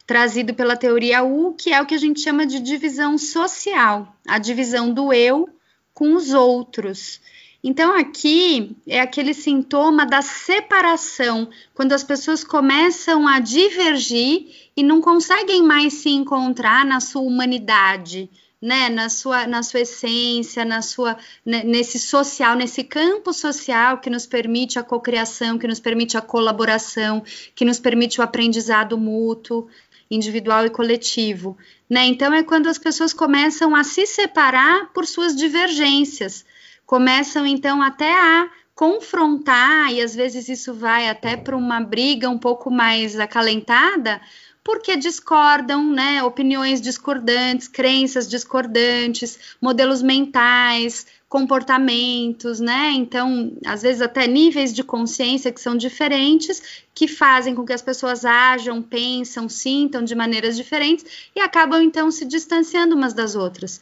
trazido 0.06 0.54
pela 0.54 0.76
teoria 0.76 1.24
U, 1.24 1.54
que 1.54 1.72
é 1.72 1.80
o 1.82 1.86
que 1.86 1.94
a 1.94 1.98
gente 1.98 2.20
chama 2.20 2.46
de 2.46 2.60
divisão 2.60 3.18
social, 3.18 4.14
a 4.26 4.38
divisão 4.38 4.92
do 4.92 5.12
eu 5.12 5.48
com 5.92 6.14
os 6.14 6.32
outros. 6.32 7.20
Então, 7.64 7.92
aqui 7.96 8.76
é 8.86 9.00
aquele 9.00 9.34
sintoma 9.34 10.06
da 10.06 10.22
separação, 10.22 11.48
quando 11.74 11.92
as 11.92 12.04
pessoas 12.04 12.44
começam 12.44 13.26
a 13.26 13.40
divergir 13.40 14.70
e 14.76 14.84
não 14.84 15.00
conseguem 15.00 15.62
mais 15.64 15.94
se 15.94 16.10
encontrar 16.10 16.84
na 16.84 17.00
sua 17.00 17.22
humanidade, 17.22 18.30
né, 18.62 18.88
na 18.88 19.08
sua, 19.08 19.46
na 19.46 19.62
sua 19.62 19.80
essência, 19.80 20.64
na 20.64 20.80
sua, 20.80 21.16
nesse 21.44 21.98
social, 21.98 22.56
nesse 22.56 22.84
campo 22.84 23.32
social 23.32 23.98
que 23.98 24.08
nos 24.08 24.26
permite 24.26 24.78
a 24.78 24.82
cocriação, 24.82 25.58
que 25.58 25.66
nos 25.66 25.80
permite 25.80 26.16
a 26.16 26.22
colaboração, 26.22 27.22
que 27.54 27.64
nos 27.64 27.78
permite 27.78 28.20
o 28.20 28.24
aprendizado 28.24 28.96
mútuo 28.96 29.68
individual 30.10 30.66
e 30.66 30.70
coletivo, 30.70 31.56
né? 31.88 32.06
Então 32.06 32.32
é 32.32 32.42
quando 32.42 32.68
as 32.68 32.78
pessoas 32.78 33.12
começam 33.12 33.74
a 33.74 33.84
se 33.84 34.06
separar 34.06 34.92
por 34.92 35.06
suas 35.06 35.34
divergências, 35.34 36.44
começam 36.84 37.46
então 37.46 37.82
até 37.82 38.12
a 38.12 38.48
confrontar 38.74 39.92
e 39.92 40.02
às 40.02 40.14
vezes 40.14 40.48
isso 40.48 40.74
vai 40.74 41.08
até 41.08 41.36
para 41.36 41.56
uma 41.56 41.80
briga 41.80 42.28
um 42.28 42.38
pouco 42.38 42.70
mais 42.70 43.18
acalentada, 43.18 44.20
porque 44.62 44.96
discordam, 44.96 45.90
né? 45.90 46.22
Opiniões 46.22 46.80
discordantes, 46.80 47.68
crenças 47.68 48.28
discordantes, 48.28 49.56
modelos 49.60 50.02
mentais, 50.02 51.06
comportamentos, 51.28 52.60
né? 52.60 52.92
Então, 52.92 53.52
às 53.64 53.82
vezes 53.82 54.00
até 54.00 54.26
níveis 54.26 54.72
de 54.72 54.84
consciência 54.84 55.50
que 55.50 55.60
são 55.60 55.76
diferentes, 55.76 56.84
que 56.94 57.08
fazem 57.08 57.54
com 57.54 57.64
que 57.64 57.72
as 57.72 57.82
pessoas 57.82 58.24
ajam, 58.24 58.80
pensam, 58.80 59.48
sintam 59.48 60.04
de 60.04 60.14
maneiras 60.14 60.56
diferentes 60.56 61.04
e 61.34 61.40
acabam 61.40 61.82
então 61.82 62.10
se 62.10 62.24
distanciando 62.24 62.94
umas 62.94 63.12
das 63.12 63.34
outras. 63.34 63.80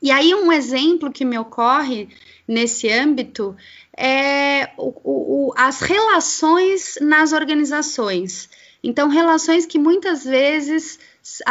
E 0.00 0.10
aí 0.10 0.34
um 0.34 0.52
exemplo 0.52 1.10
que 1.10 1.24
me 1.24 1.38
ocorre 1.38 2.08
nesse 2.46 2.88
âmbito 2.88 3.56
é 3.96 4.70
o, 4.76 5.48
o, 5.48 5.54
as 5.56 5.80
relações 5.80 6.98
nas 7.00 7.32
organizações. 7.32 8.48
Então, 8.82 9.08
relações 9.08 9.64
que 9.64 9.78
muitas 9.78 10.24
vezes 10.24 10.98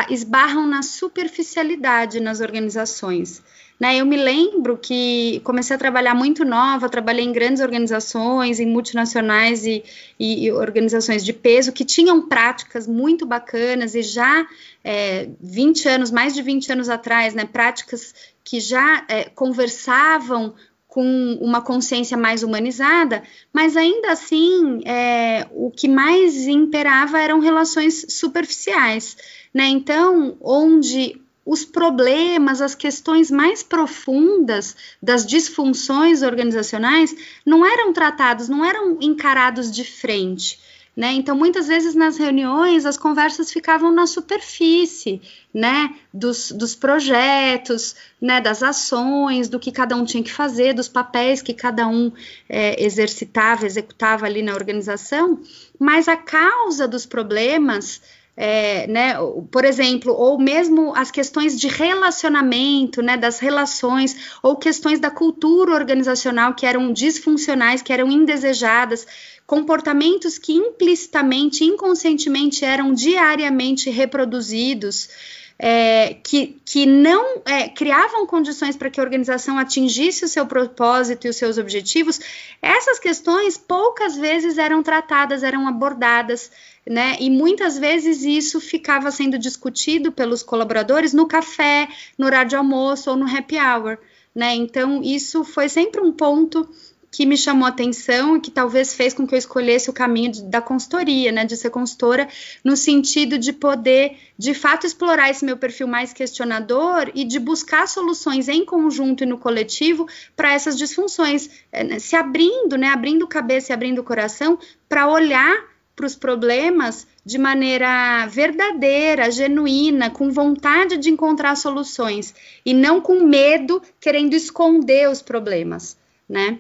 esbarram 0.08 0.68
na 0.68 0.84
superficialidade 0.84 2.20
nas 2.20 2.42
organizações. 2.42 3.42
Né? 3.84 3.98
Eu 3.98 4.06
me 4.06 4.16
lembro 4.16 4.78
que 4.78 5.42
comecei 5.44 5.75
a 5.75 5.78
trabalhar 5.78 6.16
muito 6.16 6.46
nova, 6.46 6.88
trabalhei 6.88 7.25
em 7.25 7.34
grandes 7.34 7.62
organizações, 7.62 8.62
em 8.62 8.66
multinacionais 8.66 9.66
e, 9.66 9.84
e, 10.18 10.46
e 10.46 10.52
organizações 10.54 11.22
de 11.22 11.34
peso 11.34 11.74
que 11.74 11.84
tinham 11.84 12.30
práticas 12.30 12.88
muito 12.88 13.25
bacanas 13.25 13.94
e 13.94 14.02
já 14.02 14.48
é, 14.86 15.28
20 15.42 15.90
anos, 15.90 16.12
mais 16.12 16.34
de 16.34 16.42
20 16.42 16.72
anos 16.72 16.88
atrás, 16.88 17.34
né, 17.34 17.44
práticas 17.44 18.16
que 18.42 18.62
já 18.62 19.04
é, 19.10 19.25
conversavam 19.25 20.56
com 20.88 21.38
uma 21.42 21.60
consciência 21.60 22.16
mais 22.16 22.42
humanizada, 22.42 23.22
mas 23.52 23.75
ainda 23.75 24.13
assim 24.13 24.82
é, 24.86 25.46
o 25.52 25.70
que 25.70 25.90
mais 25.90 26.48
imperava 26.48 27.20
eram 27.20 27.40
relações 27.42 28.06
superficiais, 28.08 29.18
né? 29.54 29.66
Então, 29.66 30.38
onde 30.40 31.22
os 31.46 31.66
problemas, 31.66 32.62
as 32.62 32.74
questões 32.74 33.30
mais 33.30 33.62
profundas 33.62 34.76
das 35.02 35.26
disfunções 35.26 36.22
organizacionais 36.22 37.16
não 37.46 37.66
eram 37.66 37.92
tratados, 37.92 38.48
não 38.48 38.64
eram 38.64 38.98
encarados 39.02 39.72
de 39.72 39.84
frente. 39.84 40.60
Né? 40.96 41.12
Então, 41.14 41.36
muitas 41.36 41.68
vezes 41.68 41.96
nas 41.96 42.18
reuniões 42.18 42.86
as 42.86 42.98
conversas 42.98 43.52
ficavam 43.52 43.92
na 43.92 44.06
superfície, 44.06 45.20
né? 45.52 45.96
Dos, 46.14 46.52
dos 46.52 46.76
projetos, 46.76 47.96
né? 48.22 48.40
Das 48.40 48.62
ações, 48.62 49.50
do 49.50 49.60
que 49.60 49.72
cada 49.72 49.96
um 49.96 50.06
tinha 50.06 50.22
que 50.22 50.32
fazer, 50.32 50.72
dos 50.72 50.88
papéis 50.88 51.42
que 51.42 51.52
cada 51.52 51.88
um 51.88 52.12
é, 52.48 52.82
exercitava, 52.84 53.66
executava 53.66 54.28
ali 54.28 54.44
na 54.44 54.54
organização, 54.54 55.40
mas 55.80 56.08
a 56.08 56.16
causa 56.16 56.88
dos 56.88 57.08
problemas 57.08 58.00
é, 58.36 58.88
né, 58.88 59.16
por 59.52 59.63
exemplo, 59.63 60.12
ou 60.13 60.40
mesmo 60.40 60.94
as 60.96 61.12
questões 61.12 61.60
de 61.60 61.68
relacionamento, 61.68 63.02
né, 63.02 63.16
das 63.16 63.40
relações, 63.40 64.34
ou 64.42 64.56
questões 64.56 65.00
da 65.00 65.12
cultura 65.12 65.74
organizacional 65.74 66.56
que 66.56 66.66
eram 66.66 66.92
disfuncionais, 66.92 67.82
que 67.82 67.94
eram 67.94 68.10
indesejadas, 68.12 69.06
comportamentos 69.46 70.38
que 70.38 70.54
implicitamente, 70.54 71.63
inconscientemente 71.63 72.66
eram 72.66 72.94
diariamente 72.94 73.90
reproduzidos, 73.90 75.10
é, 75.57 76.15
que, 76.15 76.60
que 76.65 76.86
não 76.86 77.41
é, 77.45 77.69
criavam 77.69 78.25
condições 78.25 78.75
para 78.75 78.89
que 78.89 79.00
a 79.00 79.03
organização 79.03 79.57
atingisse 79.57 80.25
o 80.25 80.27
seu 80.27 80.45
propósito 80.45 81.25
e 81.25 81.29
os 81.29 81.36
seus 81.36 81.57
objetivos, 81.57 82.19
essas 82.62 83.00
questões 83.00 83.57
poucas 83.57 84.15
vezes 84.15 84.57
eram 84.57 84.81
tratadas, 84.81 85.43
eram 85.43 85.67
abordadas, 85.67 86.51
né? 86.86 87.15
E 87.19 87.29
muitas 87.29 87.77
vezes 87.77 88.24
isso 88.24 88.60
ficava 88.60 89.10
sendo 89.12 89.38
discutido 89.38 90.12
pelos 90.12 90.43
colaboradores 90.43 91.13
no 91.13 91.27
café, 91.27 91.88
no 92.17 92.25
horário 92.25 92.50
de 92.50 92.55
almoço 92.55 93.10
ou 93.10 93.15
no 93.15 93.25
happy 93.25 93.57
hour, 93.57 93.98
né? 94.36 94.55
Então, 94.55 95.01
isso 95.01 95.43
foi 95.43 95.69
sempre 95.69 96.01
um 96.01 96.12
ponto 96.12 96.67
que 97.13 97.27
me 97.27 97.38
chamou 97.38 97.67
a 97.67 97.70
atenção 97.70 98.36
e 98.36 98.41
que 98.41 98.50
talvez 98.50 98.96
fez 98.96 99.13
com 99.13 99.27
que 99.27 99.36
eu 99.36 99.38
escolhesse 99.38 99.88
o 99.88 99.93
caminho 99.93 100.32
de, 100.32 100.43
da 100.46 100.60
consultoria, 100.60 101.32
né, 101.32 101.46
de 101.46 101.55
ser 101.55 101.70
consultora, 101.70 102.27
no 102.63 102.75
sentido 102.75 103.38
de 103.38 103.53
poder, 103.53 104.17
de 104.36 104.55
fato, 104.55 104.88
explorar 104.88 105.29
esse 105.29 105.46
meu 105.46 105.55
perfil 105.55 105.88
mais 105.88 106.12
questionador 106.12 107.12
e 107.13 107.24
de 107.24 107.38
buscar 107.38 107.88
soluções 107.88 108.50
em 108.50 108.65
conjunto 108.65 109.24
e 109.24 109.27
no 109.27 109.38
coletivo 109.38 110.08
para 110.36 110.53
essas 110.53 110.75
disfunções, 110.75 111.51
é, 111.72 111.84
né, 111.84 112.00
se 112.00 112.15
abrindo, 112.15 112.75
né, 112.79 112.88
abrindo 112.88 113.27
cabeça 113.27 113.72
e 113.72 113.74
abrindo 113.74 114.03
coração 114.03 114.58
para 114.89 115.08
olhar 115.08 115.72
para 115.96 116.08
os 116.08 116.15
problemas 116.15 117.05
de 117.24 117.38
maneira 117.38 118.25
verdadeira, 118.25 119.29
genuína, 119.29 120.10
com 120.10 120.32
vontade 120.32 120.98
de 120.98 121.12
encontrar 121.12 121.55
soluções 121.55 122.34
e 122.65 122.74
não 122.74 123.00
com 123.00 123.24
medo, 123.24 123.84
querendo 124.00 124.34
esconder 124.34 125.08
os 125.08 125.22
problemas, 125.22 125.96
né? 126.27 126.58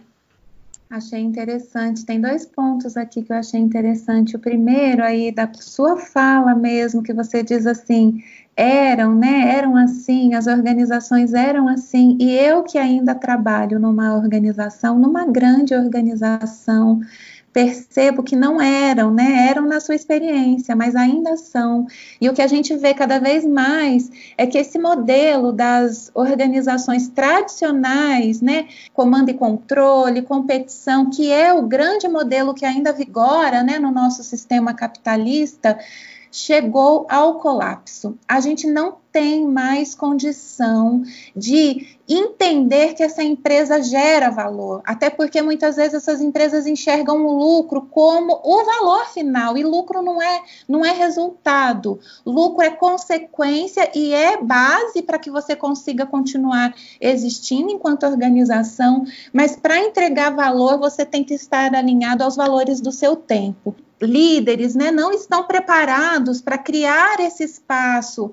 Achei 0.93 1.21
interessante. 1.21 2.05
Tem 2.05 2.21
dois 2.21 2.45
pontos 2.45 2.95
aqui 2.95 3.23
que 3.23 3.33
eu 3.33 3.37
achei 3.37 3.59
interessante. 3.59 4.35
O 4.35 4.39
primeiro 4.39 5.03
aí 5.03 5.31
da 5.31 5.51
sua 5.55 5.97
fala 5.97 6.53
mesmo, 6.53 7.01
que 7.01 7.11
você 7.11 7.41
diz 7.41 7.65
assim, 7.65 8.21
eram, 8.55 9.15
né? 9.15 9.55
Eram 9.57 9.75
assim, 9.75 10.35
as 10.35 10.45
organizações 10.45 11.33
eram 11.33 11.67
assim, 11.67 12.15
e 12.21 12.29
eu 12.31 12.61
que 12.61 12.77
ainda 12.77 13.15
trabalho 13.15 13.79
numa 13.79 14.15
organização, 14.15 14.99
numa 14.99 15.25
grande 15.25 15.73
organização, 15.73 17.01
percebo 17.53 18.23
que 18.23 18.35
não 18.35 18.59
eram, 18.59 19.13
né? 19.13 19.47
Eram 19.47 19.67
na 19.67 19.79
sua 19.79 19.93
experiência, 19.93 20.75
mas 20.75 20.95
ainda 20.95 21.37
são. 21.37 21.85
E 22.19 22.27
o 22.27 22.33
que 22.33 22.41
a 22.41 22.47
gente 22.47 22.75
vê 22.75 22.93
cada 22.95 23.19
vez 23.19 23.45
mais 23.45 24.09
é 24.35 24.47
que 24.47 24.57
esse 24.57 24.79
modelo 24.79 25.53
das 25.53 26.09
organizações 26.15 27.07
tradicionais, 27.07 28.41
né, 28.41 28.67
comando 28.91 29.29
e 29.29 29.35
controle, 29.35 30.23
competição, 30.23 31.09
que 31.11 31.31
é 31.31 31.53
o 31.53 31.61
grande 31.61 32.07
modelo 32.07 32.55
que 32.55 32.65
ainda 32.65 32.91
vigora, 32.91 33.61
né, 33.61 33.77
no 33.77 33.91
nosso 33.91 34.23
sistema 34.23 34.73
capitalista, 34.73 35.77
chegou 36.33 37.05
ao 37.07 37.35
colapso. 37.35 38.17
A 38.27 38.39
gente 38.39 38.65
não 38.65 38.97
tem 39.11 39.45
mais 39.45 39.93
condição 39.93 41.03
de 41.35 41.95
entender 42.09 42.95
que 42.95 43.03
essa 43.03 43.21
empresa 43.21 43.79
gera 43.83 44.31
valor, 44.31 44.81
até 44.83 45.11
porque 45.11 45.43
muitas 45.43 45.75
vezes 45.75 45.93
essas 45.93 46.19
empresas 46.19 46.65
enxergam 46.65 47.23
o 47.23 47.37
lucro 47.37 47.83
como 47.83 48.41
o 48.43 48.65
valor 48.65 49.05
final 49.09 49.55
e 49.55 49.63
lucro 49.63 50.01
não 50.01 50.19
é 50.19 50.41
não 50.67 50.83
é 50.83 50.91
resultado. 50.91 51.99
Lucro 52.25 52.63
é 52.63 52.71
consequência 52.71 53.91
e 53.95 54.11
é 54.11 54.41
base 54.41 55.03
para 55.03 55.19
que 55.19 55.29
você 55.29 55.55
consiga 55.55 56.07
continuar 56.07 56.73
existindo 56.99 57.69
enquanto 57.69 58.07
organização, 58.07 59.05
mas 59.31 59.55
para 59.55 59.77
entregar 59.77 60.31
valor 60.31 60.79
você 60.79 61.05
tem 61.05 61.23
que 61.23 61.35
estar 61.35 61.75
alinhado 61.75 62.23
aos 62.23 62.35
valores 62.35 62.81
do 62.81 62.91
seu 62.91 63.15
tempo 63.15 63.75
líderes 64.03 64.75
né, 64.75 64.91
não 64.91 65.11
estão 65.11 65.43
preparados 65.43 66.41
para 66.41 66.57
criar 66.57 67.19
esse 67.19 67.43
espaço 67.43 68.31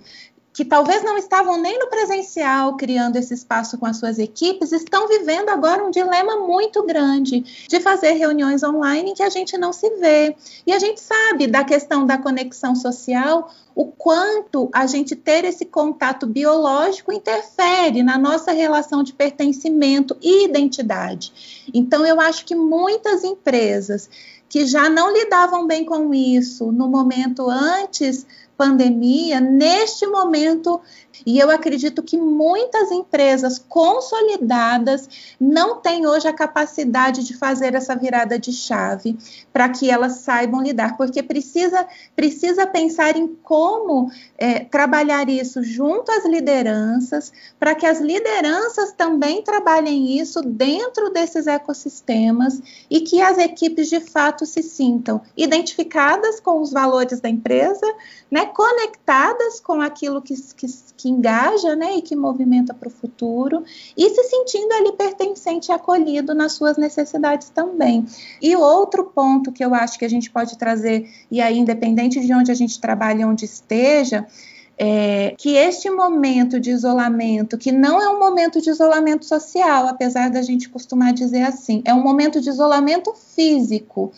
que 0.53 0.65
talvez 0.65 1.03
não 1.03 1.17
estavam 1.17 1.61
nem 1.61 1.79
no 1.79 1.87
presencial 1.87 2.77
criando 2.77 3.17
esse 3.17 3.33
espaço 3.33 3.79
com 3.79 3.87
as 3.87 3.97
suas 3.97 4.19
equipes, 4.19 4.73
estão 4.73 5.07
vivendo 5.07 5.49
agora 5.49 5.83
um 5.83 5.91
dilema 5.91 6.37
muito 6.37 6.85
grande 6.85 7.67
de 7.69 7.81
fazer 7.81 8.13
reuniões 8.13 8.63
online 8.63 9.11
em 9.11 9.15
que 9.15 9.23
a 9.23 9.31
gente 9.31 9.57
não 9.57 9.73
se 9.73 9.89
vê. 9.97 10.37
E 10.67 10.73
a 10.73 10.79
gente 10.79 11.01
sabe 11.01 11.47
da 11.47 11.65
questão 11.65 12.05
da 12.05 12.19
conexão 12.19 12.75
social, 12.75 13.51
o 13.75 13.87
quanto 13.87 14.69
a 14.73 14.87
gente 14.87 15.15
ter 15.15 15.45
esse 15.45 15.65
contato 15.65 16.27
biológico 16.27 17.13
interfere 17.13 18.03
na 18.03 18.19
nossa 18.19 18.53
relação 18.53 19.03
de 19.03 19.13
pertencimento 19.13 20.17
e 20.21 20.45
identidade. 20.45 21.65
Então, 21.73 22.05
eu 22.05 22.21
acho 22.21 22.45
que 22.45 22.55
muitas 22.55 23.23
empresas 23.23 24.11
que 24.51 24.67
já 24.67 24.91
não 24.91 25.13
lidavam 25.13 25.65
bem 25.65 25.85
com 25.85 26.13
isso. 26.13 26.73
No 26.73 26.89
momento 26.89 27.49
antes 27.49 28.27
pandemia, 28.61 29.41
neste 29.41 30.07
momento 30.07 30.83
e 31.25 31.39
eu 31.39 31.51
acredito 31.51 32.03
que 32.03 32.17
muitas 32.17 32.91
empresas 32.91 33.59
consolidadas 33.59 35.09
não 35.39 35.77
têm 35.77 36.07
hoje 36.07 36.27
a 36.27 36.33
capacidade 36.33 37.25
de 37.25 37.37
fazer 37.37 37.75
essa 37.75 37.95
virada 37.95 38.39
de 38.39 38.53
chave 38.53 39.17
para 39.53 39.69
que 39.69 39.91
elas 39.91 40.19
saibam 40.19 40.63
lidar, 40.63 40.97
porque 40.97 41.23
precisa, 41.23 41.87
precisa 42.17 42.67
pensar 42.67 43.17
em 43.17 43.27
como 43.43 44.11
é, 44.39 44.61
trabalhar 44.61 45.29
isso 45.29 45.63
junto 45.63 46.11
às 46.11 46.25
lideranças, 46.25 47.33
para 47.59 47.75
que 47.75 47.87
as 47.87 48.01
lideranças 48.01 48.93
também 48.93 49.43
trabalhem 49.43 50.19
isso 50.19 50.41
dentro 50.43 51.11
desses 51.11 51.47
ecossistemas 51.47 52.61
e 52.89 53.01
que 53.01 53.21
as 53.21 53.39
equipes 53.39 53.89
de 53.89 54.01
fato 54.01 54.47
se 54.47 54.63
sintam 54.63 55.21
identificadas 55.37 56.41
com 56.41 56.61
os 56.61 56.73
valores 56.73 57.21
da 57.21 57.29
empresa, 57.29 57.87
né, 58.31 58.47
conectadas 58.51 59.61
com 59.61 59.81
aquilo 59.81 60.21
que, 60.21 60.35
que, 60.55 60.67
que 60.97 61.09
engaja 61.09 61.75
né, 61.75 61.97
e 61.97 62.03
que 62.03 62.15
movimenta 62.15 62.75
para 62.75 62.89
o 62.89 62.91
futuro, 62.91 63.65
e 63.97 64.11
se 64.11 64.25
sentindo 64.25 64.73
ali 64.73 64.93
pertencente 64.93 65.71
e 65.71 65.73
acolhido 65.73 66.35
nas 66.35 66.53
suas 66.53 66.77
necessidades 66.77 67.51
também. 67.51 68.07
E 68.41 68.55
outro 68.57 69.05
ponto 69.05 69.53
que 69.53 69.65
eu 69.65 69.75
acho 69.75 69.99
que 69.99 70.05
a 70.05 70.11
gente 70.11 70.31
pode 70.31 70.59
trazer, 70.59 71.09
e 71.31 71.41
aí, 71.41 71.59
independente 71.59 72.21
de 72.21 72.33
onde 72.33 72.51
a 72.51 72.55
gente 72.55 72.81
trabalha, 72.81 73.27
onde 73.27 73.45
esteja, 73.45 74.27
é, 74.83 75.35
que 75.37 75.57
este 75.57 75.91
momento 75.91 76.59
de 76.59 76.71
isolamento, 76.71 77.59
que 77.59 77.71
não 77.71 78.01
é 78.01 78.09
um 78.09 78.19
momento 78.19 78.63
de 78.63 78.71
isolamento 78.71 79.27
social, 79.27 79.87
apesar 79.87 80.31
da 80.31 80.41
gente 80.41 80.71
costumar 80.71 81.13
dizer 81.13 81.43
assim, 81.43 81.83
é 81.85 81.93
um 81.93 82.03
momento 82.03 82.41
de 82.41 82.49
isolamento 82.49 83.13
físico, 83.13 84.11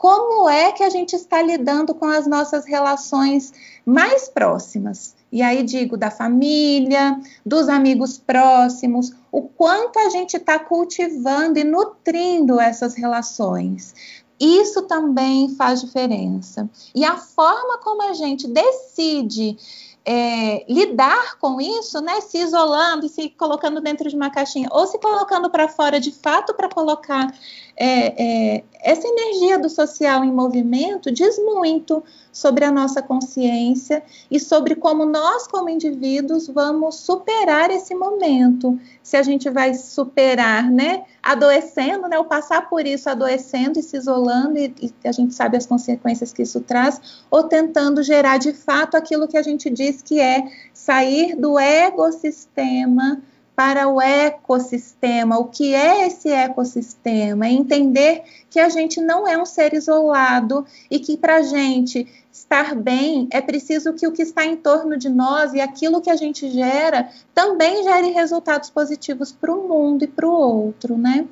como 0.00 0.48
é 0.48 0.72
que 0.72 0.82
a 0.82 0.88
gente 0.88 1.14
está 1.14 1.42
lidando 1.42 1.94
com 1.94 2.06
as 2.06 2.26
nossas 2.26 2.64
relações 2.64 3.52
mais 3.84 4.30
próximas. 4.30 5.14
E 5.30 5.42
aí 5.42 5.62
digo 5.62 5.94
da 5.94 6.10
família, 6.10 7.20
dos 7.44 7.68
amigos 7.68 8.16
próximos, 8.16 9.12
o 9.30 9.42
quanto 9.42 9.98
a 9.98 10.08
gente 10.08 10.38
está 10.38 10.58
cultivando 10.58 11.58
e 11.58 11.64
nutrindo 11.64 12.58
essas 12.58 12.94
relações. 12.94 13.94
Isso 14.40 14.80
também 14.86 15.50
faz 15.50 15.82
diferença. 15.82 16.66
E 16.94 17.04
a 17.04 17.18
forma 17.18 17.76
como 17.76 18.00
a 18.00 18.14
gente 18.14 18.48
decide 18.48 19.58
é, 20.04 20.64
lidar 20.68 21.38
com 21.38 21.60
isso, 21.60 22.00
né, 22.00 22.20
se 22.20 22.38
isolando 22.38 23.08
se 23.08 23.28
colocando 23.30 23.80
dentro 23.80 24.08
de 24.08 24.16
uma 24.16 24.30
caixinha, 24.30 24.68
ou 24.70 24.86
se 24.86 24.98
colocando 24.98 25.50
para 25.50 25.68
fora 25.68 26.00
de 26.00 26.10
fato 26.10 26.54
para 26.54 26.68
colocar 26.68 27.32
é, 27.76 28.56
é, 28.56 28.64
essa 28.82 29.06
energia 29.06 29.58
do 29.58 29.68
social 29.68 30.24
em 30.24 30.32
movimento, 30.32 31.10
diz 31.10 31.38
muito 31.38 32.02
sobre 32.32 32.64
a 32.64 32.70
nossa 32.70 33.02
consciência 33.02 34.02
e 34.30 34.38
sobre 34.38 34.74
como 34.74 35.04
nós, 35.04 35.46
como 35.46 35.68
indivíduos, 35.68 36.48
vamos 36.48 36.96
superar 36.96 37.70
esse 37.70 37.94
momento, 37.94 38.78
se 39.10 39.16
a 39.16 39.24
gente 39.24 39.50
vai 39.50 39.74
superar, 39.74 40.70
né, 40.70 41.02
adoecendo, 41.20 42.06
né, 42.06 42.16
ou 42.16 42.26
passar 42.26 42.70
por 42.70 42.86
isso 42.86 43.10
adoecendo 43.10 43.76
e 43.76 43.82
se 43.82 43.96
isolando, 43.96 44.56
e, 44.56 44.72
e, 44.80 45.08
a 45.08 45.10
gente 45.10 45.34
sabe 45.34 45.56
as 45.56 45.66
consequências 45.66 46.32
que 46.32 46.42
isso 46.42 46.60
traz, 46.60 47.24
ou 47.28 47.42
tentando 47.42 48.04
gerar 48.04 48.38
de 48.38 48.52
fato 48.52 48.96
aquilo 48.96 49.26
que 49.26 49.36
a 49.36 49.42
gente 49.42 49.68
diz 49.68 50.00
que 50.00 50.20
é 50.20 50.44
sair 50.72 51.34
do 51.34 51.58
ecossistema 51.58 53.20
para 53.56 53.88
o 53.88 54.00
ecossistema. 54.00 55.38
O 55.38 55.46
que 55.46 55.74
é 55.74 56.06
esse 56.06 56.28
ecossistema? 56.28 57.46
É 57.46 57.50
entender 57.50 58.22
que 58.48 58.60
a 58.60 58.68
gente 58.68 59.00
não 59.00 59.26
é 59.26 59.36
um 59.36 59.44
ser 59.44 59.74
isolado 59.74 60.64
e 60.88 61.00
que 61.00 61.16
para 61.16 61.38
a 61.38 61.42
gente 61.42 62.06
estar 62.32 62.74
bem 62.74 63.28
é 63.32 63.40
preciso 63.40 63.92
que 63.94 64.06
o 64.06 64.12
que 64.12 64.22
está 64.22 64.44
em 64.44 64.56
torno 64.56 64.96
de 64.96 65.08
nós 65.08 65.52
e 65.52 65.60
aquilo 65.60 66.00
que 66.00 66.10
a 66.10 66.16
gente 66.16 66.48
gera 66.50 67.08
também 67.34 67.82
gere 67.82 68.10
resultados 68.10 68.70
positivos 68.70 69.32
para 69.32 69.52
o 69.52 69.68
mundo 69.68 70.04
e 70.04 70.06
para 70.06 70.26
o 70.26 70.32
outro, 70.32 70.96
né? 70.96 71.26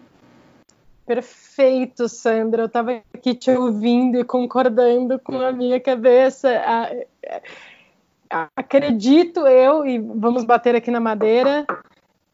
Perfeito, 1.07 2.07
Sandra. 2.07 2.63
Eu 2.63 2.67
estava 2.67 3.01
aqui 3.15 3.35
te 3.35 3.51
ouvindo 3.51 4.19
e 4.19 4.25
concordando 4.25 5.19
com 5.19 5.41
a 5.41 5.51
minha 5.51 5.81
cabeça. 5.81 6.51
Acredito 8.55 9.47
eu, 9.47 9.87
e 9.87 9.99
vamos 9.99 10.45
bater 10.45 10.77
aqui 10.77 10.91
na 10.91 11.01
madeira, 11.01 11.67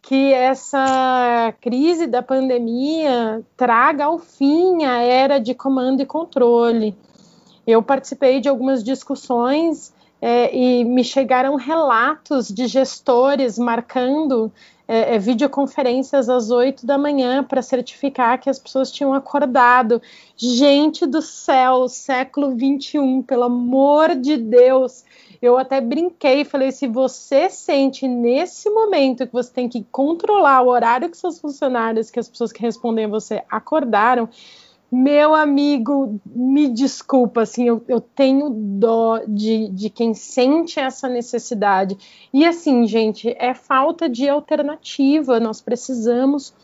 que 0.03 0.33
essa 0.33 1.55
crise 1.61 2.09
da 2.09 2.21
pandemia 2.21 3.43
traga 3.57 4.07
ao 4.07 4.19
fim 4.19 4.85
a 4.85 5.01
era 5.01 5.39
de 5.39 5.55
comando 5.55 6.03
e 6.03 6.07
controle. 6.07 6.97
Eu 7.67 7.83
participei 7.83 8.41
de 8.41 8.49
algumas 8.49 8.83
discussões 8.83 9.93
é, 10.21 10.55
e 10.57 10.85
me 10.85 11.05
chegaram 11.05 11.57
relatos 11.57 12.49
de 12.49 12.67
gestores 12.67 13.59
marcando 13.59 14.51
é, 14.87 15.15
é, 15.15 15.19
videoconferências 15.19 16.29
às 16.29 16.51
oito 16.51 16.87
da 16.87 16.99
manhã 16.99 17.43
para 17.43 17.63
certificar 17.63 18.39
que 18.39 18.51
as 18.51 18.59
pessoas 18.59 18.91
tinham 18.91 19.15
acordado. 19.15 20.01
Gente 20.37 21.07
do 21.07 21.23
céu, 21.23 21.89
século 21.89 22.55
21, 22.55 23.23
pelo 23.23 23.45
amor 23.45 24.15
de 24.15 24.37
Deus, 24.37 25.05
eu 25.41 25.59
até 25.59 25.81
brinquei 25.81 26.41
e 26.41 26.45
falei: 26.45 26.71
se 26.71 26.87
você 26.87 27.49
sente 27.49 28.07
nesse 28.07 28.69
momento 28.71 29.27
que 29.27 29.33
você 29.33 29.53
tem 29.53 29.69
que 29.69 29.87
controlar 29.91 30.63
o 30.63 30.69
horário 30.69 31.09
que 31.09 31.17
seus 31.17 31.39
funcionários, 31.39 32.11
que 32.11 32.21
as 32.21 32.29
pessoas 32.29 32.53
que 32.53 32.61
respondem 32.61 33.07
a 33.07 33.09
você 33.09 33.43
acordaram, 33.51 34.29
meu 34.95 35.35
amigo, 35.35 36.21
me 36.25 36.69
desculpa, 36.69 37.43
assim, 37.43 37.67
eu, 37.67 37.83
eu 37.89 38.01
tenho 38.01 38.49
dó 38.51 39.21
de, 39.27 39.69
de 39.69 39.91
quem 39.91 40.15
sente 40.15 40.79
essa 40.79 41.09
necessidade. 41.09 41.99
E 42.33 42.45
assim, 42.45 42.87
gente, 42.87 43.35
é 43.39 43.55
falta 43.55 44.09
de 44.09 44.29
alternativa. 44.29 45.41
Nós 45.41 45.61
precisamos 45.61 46.55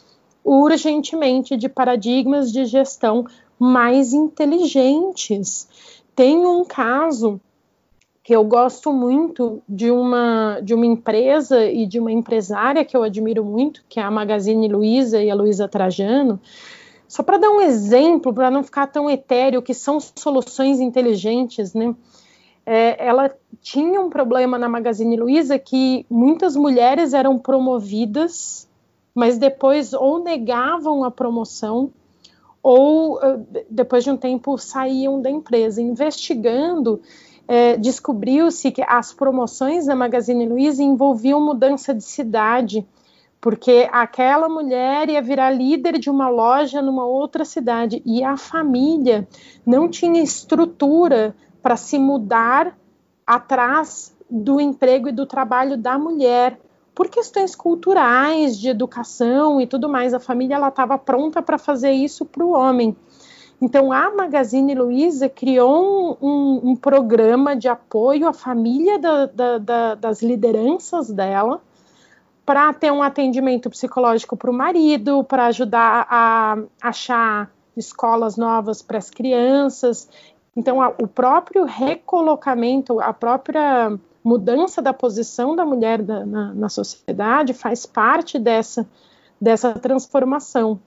urgentemente 0.45 1.57
de 1.57 1.69
paradigmas 1.69 2.53
de 2.53 2.64
gestão 2.66 3.27
mais 3.59 4.12
inteligentes. 4.12 5.69
Tem 6.14 6.47
um 6.47 6.64
caso 6.64 7.40
que 8.23 8.37
eu 8.37 8.45
gosto 8.45 8.93
muito 8.93 9.61
de 9.69 9.90
uma 9.90 10.61
de 10.62 10.73
uma 10.73 10.87
empresa 10.87 11.64
e 11.66 11.85
de 11.85 11.99
uma 11.99 12.12
empresária 12.12 12.85
que 12.85 12.97
eu 12.97 13.03
admiro 13.03 13.45
muito, 13.45 13.83
que 13.88 13.99
é 13.99 14.03
a 14.03 14.11
Magazine 14.11 14.69
Luiza 14.69 15.23
e 15.23 15.31
a 15.31 15.35
Luiza 15.35 15.66
Trajano. 15.66 16.40
Só 17.11 17.25
para 17.25 17.38
dar 17.38 17.51
um 17.51 17.61
exemplo, 17.61 18.33
para 18.33 18.53
não 18.53 18.62
ficar 18.62 18.87
tão 18.87 19.11
etéreo, 19.11 19.61
que 19.61 19.75
são 19.75 19.99
soluções 19.99 20.79
inteligentes, 20.79 21.75
né? 21.75 21.92
É, 22.64 23.05
ela 23.05 23.35
tinha 23.61 24.01
um 24.01 24.09
problema 24.09 24.57
na 24.57 24.68
Magazine 24.68 25.16
Luiza 25.16 25.59
que 25.59 26.07
muitas 26.09 26.55
mulheres 26.55 27.12
eram 27.12 27.37
promovidas, 27.37 28.68
mas 29.12 29.38
depois 29.38 29.92
ou 29.92 30.23
negavam 30.23 31.03
a 31.03 31.11
promoção 31.11 31.90
ou 32.62 33.18
depois 33.68 34.05
de 34.05 34.11
um 34.12 34.16
tempo 34.16 34.57
saíam 34.57 35.20
da 35.20 35.29
empresa. 35.29 35.83
Investigando, 35.83 37.03
é, 37.49 37.77
descobriu-se 37.77 38.70
que 38.70 38.85
as 38.87 39.12
promoções 39.12 39.87
da 39.87 39.96
Magazine 39.96 40.49
Luiza 40.49 40.81
envolviam 40.81 41.44
mudança 41.44 41.92
de 41.92 42.05
cidade, 42.05 42.87
porque 43.40 43.88
aquela 43.90 44.48
mulher 44.48 45.09
ia 45.09 45.22
virar 45.22 45.50
líder 45.50 45.98
de 45.98 46.11
uma 46.11 46.29
loja 46.29 46.83
numa 46.83 47.07
outra 47.07 47.44
cidade 47.44 48.03
e 48.05 48.22
a 48.22 48.37
família 48.37 49.26
não 49.64 49.88
tinha 49.88 50.22
estrutura 50.22 51.35
para 51.62 51.76
se 51.76 51.98
mudar 51.98 52.76
atrás 53.26 54.14
do 54.29 54.61
emprego 54.61 55.09
e 55.09 55.12
do 55.12 55.24
trabalho 55.24 55.76
da 55.76 55.98
mulher 55.98 56.61
por 56.94 57.09
questões 57.09 57.55
culturais, 57.57 58.59
de 58.59 58.68
educação 58.68 59.61
e 59.61 59.66
tudo 59.66 59.88
mais. 59.88 60.12
A 60.12 60.20
família 60.20 60.57
ela 60.57 60.68
estava 60.68 60.98
pronta 60.98 61.40
para 61.40 61.57
fazer 61.57 61.92
isso 61.92 62.26
para 62.26 62.44
o 62.44 62.53
homem. 62.53 62.94
Então, 63.61 63.92
a 63.92 64.11
Magazine 64.14 64.74
Luiza 64.74 65.29
criou 65.29 66.16
um, 66.20 66.26
um, 66.26 66.70
um 66.70 66.76
programa 66.76 67.55
de 67.55 67.68
apoio 67.68 68.26
à 68.26 68.33
família 68.33 68.98
da, 68.98 69.26
da, 69.26 69.59
da, 69.59 69.94
das 69.94 70.22
lideranças 70.22 71.11
dela, 71.11 71.61
para 72.44 72.72
ter 72.72 72.90
um 72.90 73.03
atendimento 73.03 73.70
psicológico 73.70 74.37
para 74.37 74.50
o 74.50 74.55
marido, 74.55 75.22
para 75.24 75.46
ajudar 75.46 76.07
a 76.11 76.59
achar 76.81 77.50
escolas 77.76 78.37
novas 78.37 78.83
para 78.83 78.98
as 78.98 79.11
crianças. 79.11 80.09
Então, 80.57 80.81
a, 80.83 80.88
o 80.88 81.07
próprio 81.07 81.64
recolocamento, 81.64 83.00
a 83.00 83.12
própria 83.12 83.98
mudança 84.22 84.83
da 84.83 84.92
posição 84.92 85.57
da 85.57 85.64
mulher 85.64 86.03
da, 86.03 86.26
na, 86.26 86.55
na 86.55 86.68
sociedade 86.68 87.55
faz 87.55 87.87
parte 87.87 88.38
dessa, 88.38 88.87
dessa 89.40 89.72
transformação. 89.74 90.81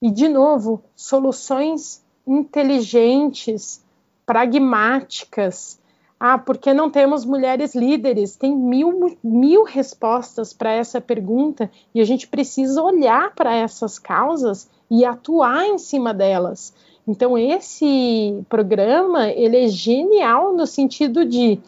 E, 0.00 0.10
de 0.10 0.28
novo, 0.28 0.82
soluções 0.96 2.02
inteligentes, 2.26 3.84
pragmáticas. 4.24 5.79
Ah, 6.22 6.36
porque 6.36 6.74
não 6.74 6.90
temos 6.90 7.24
mulheres 7.24 7.74
líderes? 7.74 8.36
Tem 8.36 8.54
mil, 8.54 9.16
mil 9.24 9.64
respostas 9.64 10.52
para 10.52 10.70
essa 10.70 11.00
pergunta 11.00 11.70
e 11.94 12.00
a 12.00 12.04
gente 12.04 12.28
precisa 12.28 12.82
olhar 12.82 13.34
para 13.34 13.54
essas 13.54 13.98
causas 13.98 14.68
e 14.90 15.02
atuar 15.02 15.64
em 15.64 15.78
cima 15.78 16.12
delas. 16.12 16.74
Então 17.08 17.38
esse 17.38 18.44
programa 18.50 19.30
ele 19.30 19.64
é 19.64 19.68
genial 19.68 20.52
no 20.54 20.66
sentido 20.66 21.24
de 21.24 21.58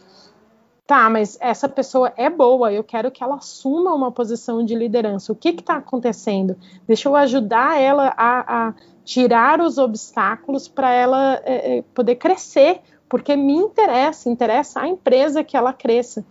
tá, 0.85 1.09
mas 1.09 1.35
essa 1.41 1.67
pessoa 1.67 2.13
é 2.15 2.29
boa, 2.29 2.71
eu 2.71 2.83
quero 2.83 3.09
que 3.09 3.23
ela 3.23 3.37
assuma 3.37 3.91
uma 3.93 4.11
posição 4.11 4.63
de 4.63 4.75
liderança. 4.75 5.31
O 5.31 5.35
que 5.35 5.49
está 5.49 5.77
acontecendo? 5.77 6.55
Deixa 6.85 7.09
eu 7.09 7.15
ajudar 7.15 7.81
ela 7.81 8.13
a, 8.15 8.67
a 8.67 8.73
tirar 9.03 9.59
os 9.61 9.79
obstáculos 9.79 10.67
para 10.67 10.91
ela 10.91 11.41
é, 11.43 11.77
é, 11.77 11.81
poder 11.93 12.15
crescer, 12.15 12.81
porque 13.07 13.35
me 13.35 13.53
interessa, 13.53 14.29
interessa 14.29 14.81
a 14.81 14.87
empresa 14.87 15.43
que 15.43 15.55
ela 15.55 15.73
cresça, 15.73 16.25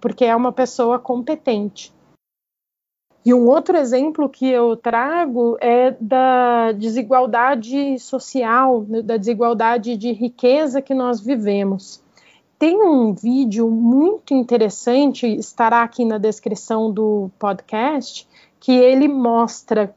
porque 0.00 0.24
é 0.24 0.34
uma 0.34 0.52
pessoa 0.52 0.98
competente. 0.98 1.92
E 3.24 3.32
um 3.32 3.46
outro 3.46 3.76
exemplo 3.76 4.28
que 4.28 4.48
eu 4.48 4.76
trago 4.76 5.56
é 5.60 5.92
da 6.00 6.72
desigualdade 6.72 7.96
social, 8.00 8.84
da 9.04 9.16
desigualdade 9.16 9.96
de 9.96 10.12
riqueza 10.12 10.82
que 10.82 10.92
nós 10.92 11.20
vivemos. 11.20 12.02
Tem 12.58 12.76
um 12.82 13.12
vídeo 13.12 13.70
muito 13.70 14.34
interessante, 14.34 15.26
estará 15.26 15.82
aqui 15.82 16.04
na 16.04 16.18
descrição 16.18 16.90
do 16.90 17.30
podcast, 17.38 18.28
que 18.58 18.72
ele 18.72 19.06
mostra 19.06 19.94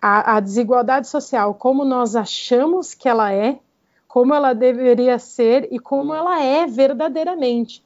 a, 0.00 0.36
a 0.36 0.40
desigualdade 0.40 1.08
social, 1.08 1.54
como 1.54 1.84
nós 1.84 2.16
achamos 2.16 2.94
que 2.94 3.08
ela 3.08 3.32
é, 3.32 3.58
como 4.10 4.34
ela 4.34 4.52
deveria 4.52 5.20
ser 5.20 5.68
e 5.70 5.78
como 5.78 6.12
ela 6.12 6.42
é 6.42 6.66
verdadeiramente. 6.66 7.80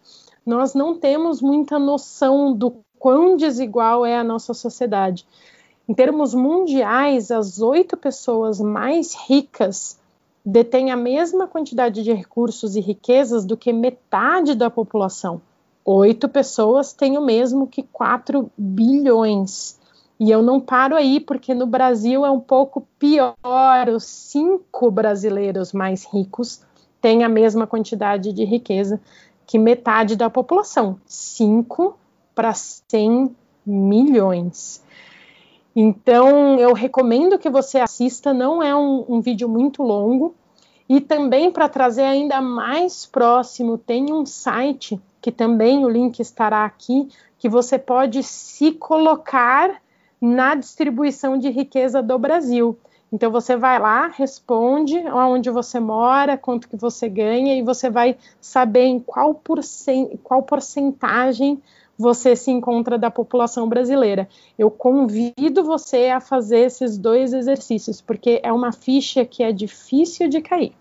Nós 0.45 0.73
não 0.73 0.99
temos 0.99 1.43
muita 1.43 1.79
noção 1.79 2.51
do 2.51 2.79
quão 2.99 3.37
desigual 3.37 4.07
é 4.07 4.17
a 4.17 4.25
nossa 4.25 4.55
sociedade. 4.55 5.27
Em 5.87 5.93
termos 5.93 6.33
mundiais, 6.33 7.31
as 7.31 7.61
oito 7.61 7.95
pessoas 7.95 8.59
mais 8.59 9.15
ricas 9.15 9.99
detêm 10.43 10.91
a 10.91 10.97
mesma 10.97 11.47
quantidade 11.47 12.03
de 12.03 12.13
recursos 12.15 12.75
e 12.75 12.81
riquezas 12.81 13.45
do 13.45 13.55
que 13.55 13.71
metade 13.71 14.55
da 14.55 14.71
população. 14.71 15.43
Oito 15.85 16.27
pessoas 16.27 16.95
têm 16.95 17.19
o 17.19 17.23
mesmo 17.23 17.67
que 17.67 17.83
4 17.83 18.51
bilhões. 18.57 19.79
E 20.18 20.31
eu 20.31 20.42
não 20.42 20.61
paro 20.61 20.94
aí, 20.94 21.18
porque 21.18 21.53
no 21.55 21.66
Brasil 21.66 22.24
é 22.24 22.31
um 22.31 22.40
pouco 22.40 22.87
pior. 22.98 23.35
Os 23.94 24.05
cinco 24.05 24.90
brasileiros 24.90 25.72
mais 25.72 26.05
ricos 26.05 26.62
têm 27.00 27.24
a 27.24 27.29
mesma 27.29 27.66
quantidade 27.66 28.33
de 28.33 28.44
riqueza 28.44 29.00
que 29.46 29.59
metade 29.59 30.16
da 30.16 30.31
população. 30.31 30.98
5 31.07 31.96
para 32.35 32.53
100 32.55 33.35
milhões. 33.66 34.83
Então, 35.77 36.59
eu 36.59 36.72
recomendo 36.72 37.38
que 37.38 37.50
você 37.50 37.79
assista, 37.79 38.33
não 38.33 38.62
é 38.62 38.74
um, 38.74 39.05
um 39.09 39.20
vídeo 39.20 39.48
muito 39.48 39.83
longo. 39.83 40.35
E 40.88 41.00
também, 41.00 41.50
para 41.50 41.68
trazer 41.68 42.03
ainda 42.03 42.40
mais 42.40 43.07
próximo, 43.07 43.77
tem 43.77 44.12
um 44.12 44.24
site, 44.24 45.00
que 45.20 45.33
também 45.33 45.85
o 45.85 45.88
link 45.88 46.20
estará 46.20 46.64
aqui, 46.64 47.09
que 47.38 47.48
você 47.48 47.79
pode 47.79 48.22
se 48.22 48.72
colocar 48.72 49.83
na 50.20 50.55
distribuição 50.55 51.37
de 51.38 51.50
riqueza 51.50 52.03
do 52.03 52.18
Brasil. 52.18 52.79
Então 53.12 53.31
você 53.31 53.57
vai 53.57 53.79
lá, 53.79 54.09
responde 54.09 54.98
onde 54.98 55.48
você 55.48 55.79
mora, 55.79 56.37
quanto 56.37 56.68
que 56.68 56.77
você 56.77 57.09
ganha 57.09 57.57
e 57.57 57.62
você 57.62 57.88
vai 57.88 58.16
saber 58.40 58.87
em 58.87 58.98
qual, 58.98 59.35
porcent 59.35 60.18
qual 60.22 60.42
porcentagem 60.42 61.62
você 61.96 62.35
se 62.35 62.50
encontra 62.50 62.98
da 62.98 63.11
população 63.11 63.68
brasileira. 63.68 64.29
Eu 64.59 64.70
convido 64.70 65.62
você 65.62 66.09
a 66.09 66.20
fazer 66.20 66.61
esses 66.61 66.98
dois 66.98 67.33
exercícios, 67.33 68.00
porque 68.00 68.40
é 68.42 68.53
uma 68.53 68.72
ficha 68.72 69.24
que 69.24 69.44
é 69.44 69.53
difícil 69.53 70.29
de 70.29 70.40
cair. 70.40 70.72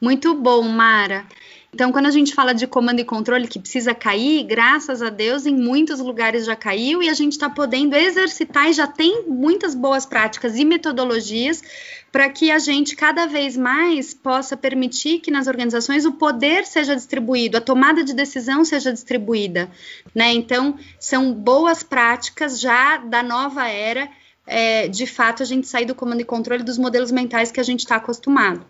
Muito 0.00 0.34
bom, 0.34 0.62
Mara. 0.62 1.26
Então, 1.74 1.90
quando 1.90 2.06
a 2.06 2.10
gente 2.12 2.32
fala 2.32 2.54
de 2.54 2.68
comando 2.68 3.00
e 3.00 3.04
controle 3.04 3.48
que 3.48 3.58
precisa 3.58 3.92
cair, 3.92 4.44
graças 4.44 5.02
a 5.02 5.10
Deus, 5.10 5.44
em 5.44 5.56
muitos 5.56 5.98
lugares 5.98 6.46
já 6.46 6.54
caiu 6.54 7.02
e 7.02 7.08
a 7.08 7.14
gente 7.14 7.32
está 7.32 7.50
podendo 7.50 7.96
exercitar 7.96 8.70
e 8.70 8.72
já 8.72 8.86
tem 8.86 9.24
muitas 9.26 9.74
boas 9.74 10.06
práticas 10.06 10.56
e 10.56 10.64
metodologias 10.64 11.64
para 12.12 12.28
que 12.28 12.48
a 12.52 12.60
gente 12.60 12.94
cada 12.94 13.26
vez 13.26 13.56
mais 13.56 14.14
possa 14.14 14.56
permitir 14.56 15.18
que 15.18 15.32
nas 15.32 15.48
organizações 15.48 16.04
o 16.04 16.12
poder 16.12 16.64
seja 16.64 16.94
distribuído, 16.94 17.56
a 17.56 17.60
tomada 17.60 18.04
de 18.04 18.14
decisão 18.14 18.64
seja 18.64 18.92
distribuída, 18.92 19.68
né? 20.14 20.32
Então, 20.32 20.78
são 21.00 21.32
boas 21.32 21.82
práticas 21.82 22.60
já 22.60 22.98
da 22.98 23.20
nova 23.20 23.66
era, 23.66 24.08
é, 24.46 24.86
de 24.86 25.08
fato, 25.08 25.42
a 25.42 25.46
gente 25.46 25.66
sair 25.66 25.86
do 25.86 25.94
comando 25.96 26.20
e 26.20 26.24
controle 26.24 26.62
dos 26.62 26.78
modelos 26.78 27.10
mentais 27.10 27.50
que 27.50 27.58
a 27.58 27.64
gente 27.64 27.80
está 27.80 27.96
acostumado. 27.96 28.64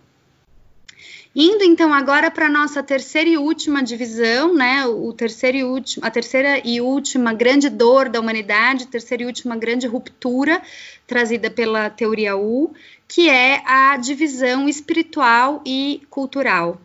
Indo 1.37 1.65
então 1.65 1.93
agora 1.93 2.31
para 2.31 2.47
a 2.47 2.51
nossa 2.51 2.81
terceira 2.81 3.29
e 3.29 3.37
última 3.37 3.83
divisão, 3.83 4.55
né? 4.55 4.87
O 4.87 5.13
terceiro 5.13 5.57
e 5.57 5.65
último, 5.65 6.07
a 6.07 6.11
terceira 6.11 6.63
e 6.65 6.81
última 6.81 7.33
grande 7.33 7.69
dor 7.69 8.09
da 8.09 8.21
humanidade, 8.21 8.87
terceira 8.87 9.25
e 9.25 9.27
última 9.27 9.57
grande 9.57 9.89
ruptura 9.89 10.63
trazida 11.09 11.51
pela 11.51 11.91
teoria 11.91 12.37
U, 12.37 12.73
que 13.09 13.29
é 13.29 13.63
a 13.67 13.97
divisão 13.97 14.69
espiritual 14.69 15.61
e 15.67 16.03
cultural. 16.09 16.81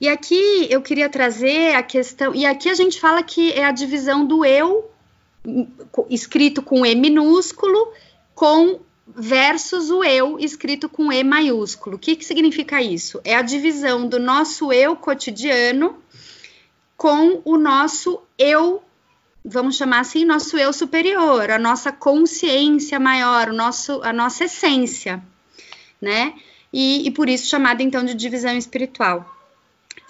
E 0.00 0.08
aqui 0.08 0.68
eu 0.70 0.80
queria 0.80 1.08
trazer 1.08 1.74
a 1.74 1.82
questão, 1.82 2.32
e 2.32 2.46
aqui 2.46 2.68
a 2.70 2.74
gente 2.74 3.00
fala 3.00 3.20
que 3.20 3.52
é 3.52 3.64
a 3.64 3.72
divisão 3.72 4.24
do 4.24 4.44
eu 4.44 4.88
escrito 6.08 6.62
com 6.62 6.86
E 6.86 6.94
minúsculo 6.94 7.92
com 8.32 8.78
versus 9.14 9.90
o 9.90 10.02
eu 10.04 10.38
escrito 10.38 10.88
com 10.88 11.12
E 11.12 11.22
maiúsculo. 11.24 11.96
O 11.96 11.98
que, 11.98 12.16
que 12.16 12.24
significa 12.24 12.82
isso? 12.82 13.20
É 13.24 13.34
a 13.34 13.42
divisão 13.42 14.06
do 14.06 14.18
nosso 14.18 14.72
eu 14.72 14.96
cotidiano 14.96 15.96
com 16.96 17.40
o 17.44 17.56
nosso 17.56 18.20
eu, 18.38 18.82
vamos 19.44 19.76
chamar 19.76 20.00
assim, 20.00 20.24
nosso 20.24 20.58
eu 20.58 20.72
superior, 20.72 21.50
a 21.50 21.58
nossa 21.58 21.90
consciência 21.90 23.00
maior, 23.00 23.48
o 23.48 23.54
nosso, 23.54 24.02
a 24.02 24.12
nossa 24.12 24.44
essência, 24.44 25.22
né? 26.00 26.34
E, 26.72 27.06
e 27.06 27.10
por 27.10 27.28
isso 27.28 27.46
chamada 27.46 27.82
então 27.82 28.04
de 28.04 28.14
divisão 28.14 28.56
espiritual. 28.56 29.39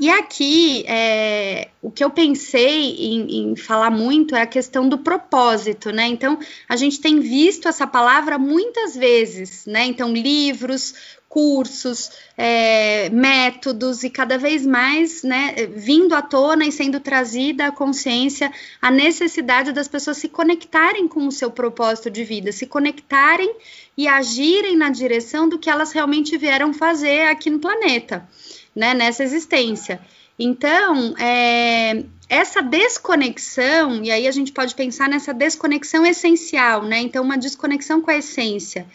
E 0.01 0.09
aqui, 0.09 0.83
é, 0.89 1.69
o 1.83 1.91
que 1.91 2.03
eu 2.03 2.09
pensei 2.09 2.97
em, 2.97 3.51
em, 3.51 3.55
falar 3.55 3.91
muito 3.91 4.35
é 4.35 4.41
a 4.41 4.47
questão 4.47 4.89
do 4.89 4.97
propósito, 4.97 5.91
né? 5.91 6.07
Então, 6.07 6.39
a 6.67 6.75
gente 6.75 6.99
tem 7.03 7.21
visto 7.21 7.69
essa 7.69 7.87
palavra 7.87 8.39
muitas 8.39 8.97
vezes, 8.97 9.67
né? 9.67 9.85
Então, 9.85 10.11
livros, 10.15 10.95
cursos, 11.29 12.13
é, 12.35 13.11
métodos 13.11 14.03
e 14.03 14.09
cada 14.09 14.39
vez 14.39 14.65
mais, 14.65 15.23
né, 15.23 15.55
vindo 15.77 16.15
à 16.15 16.23
tona 16.23 16.65
e 16.65 16.73
sendo 16.73 16.99
trazida 16.99 17.67
à 17.67 17.71
consciência 17.71 18.51
a 18.81 18.91
necessidade 18.91 19.71
das 19.71 19.87
pessoas 19.87 20.17
se 20.17 20.31
conectarem 20.31 21.07
com 21.07 21.27
o 21.27 21.31
seu 21.31 21.51
propósito 21.51 22.11
de 22.11 22.25
vida, 22.25 22.51
se 22.53 22.67
conectarem 22.67 23.55
e 23.97 24.09
agirem 24.09 24.77
na 24.77 24.89
direção 24.89 25.47
do 25.47 25.59
que 25.59 25.69
elas 25.69 25.93
realmente 25.93 26.39
vieram 26.39 26.73
fazer 26.73 27.29
aqui 27.29 27.51
no 27.51 27.59
planeta 27.59 28.27
né, 28.74 28.94
nessa 28.94 29.22
existência. 29.22 30.00
Então, 30.38 31.14
é, 31.18 32.04
essa 32.28 32.62
desconexão, 32.62 34.02
e 34.02 34.11
aí 34.11 34.26
a 34.26 34.30
gente 34.30 34.52
pode 34.52 34.74
pensar 34.74 35.09
nessa 35.09 35.35
desconexão 35.35 36.06
essencial, 36.06 36.83
né? 36.85 36.98
Então, 37.00 37.22
uma 37.22 37.37
desconexão 37.37 38.00
com 38.00 38.11
a 38.11 38.16
essência. 38.16 38.87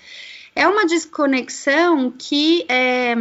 É 0.55 0.67
uma 0.67 0.85
desconexão 0.85 2.11
que 2.17 2.65
é, 2.67 3.13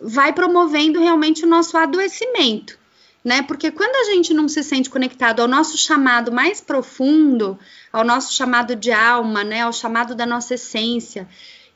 vai 0.00 0.32
promovendo 0.32 1.00
realmente 1.00 1.44
o 1.44 1.48
nosso 1.48 1.76
adoecimento, 1.76 2.78
né? 3.24 3.42
Porque 3.42 3.72
quando 3.72 3.96
a 3.96 4.12
gente 4.12 4.32
não 4.32 4.46
se 4.46 4.62
sente 4.62 4.90
conectado 4.90 5.40
ao 5.40 5.48
nosso 5.48 5.76
chamado 5.76 6.30
mais 6.30 6.60
profundo, 6.60 7.58
ao 7.92 8.04
nosso 8.04 8.34
chamado 8.34 8.76
de 8.76 8.92
alma, 8.92 9.42
né? 9.42 9.62
Ao 9.62 9.72
chamado 9.72 10.14
da 10.14 10.26
nossa 10.26 10.54
essência, 10.54 11.26